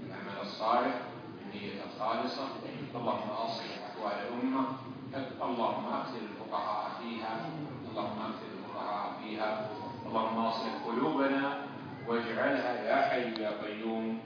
[0.07, 0.95] العمل الصالح
[1.41, 2.47] النية الخالصة.
[2.95, 4.90] اللهم أصلح أحوال الأمة.
[5.16, 7.34] اللهم أكثر الفقهاء فيها
[7.91, 9.68] اللهم أكثر الفقهاء فيها
[10.07, 11.68] اللهم أصلح قلوبنا
[12.07, 14.20] واجعلها يا حي يا قيوم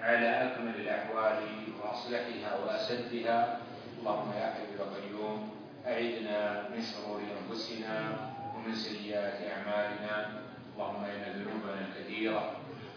[0.00, 1.38] على أكمل الأحوال
[1.80, 3.58] وأصلحها وأسدها.
[3.98, 5.50] اللهم يا حي يا قيوم
[5.86, 7.96] أعدنا من شرور أنفسنا
[8.54, 10.44] ومن سيئات أعمالنا.
[10.76, 12.42] اللهم إن ذنوبنا كثيرة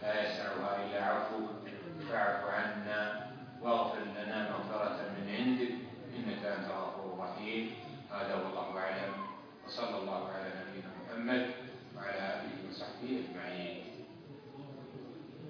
[0.03, 1.63] لا يسعها إلا عفوك
[2.09, 3.27] فاعف عنا
[3.61, 5.88] واغفر لنا مغفرة من عندك.
[6.19, 7.71] إنك أنت غفور رحيم
[8.11, 9.13] هذا والله أعلم.
[9.65, 11.51] وصلى الله على نبينا محمد
[11.95, 13.83] وعلى آله وصحبه أجمعين.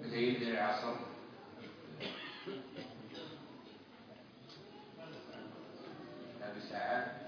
[0.04, 0.94] متى يبدا العصر.
[6.42, 7.19] هذه بساعه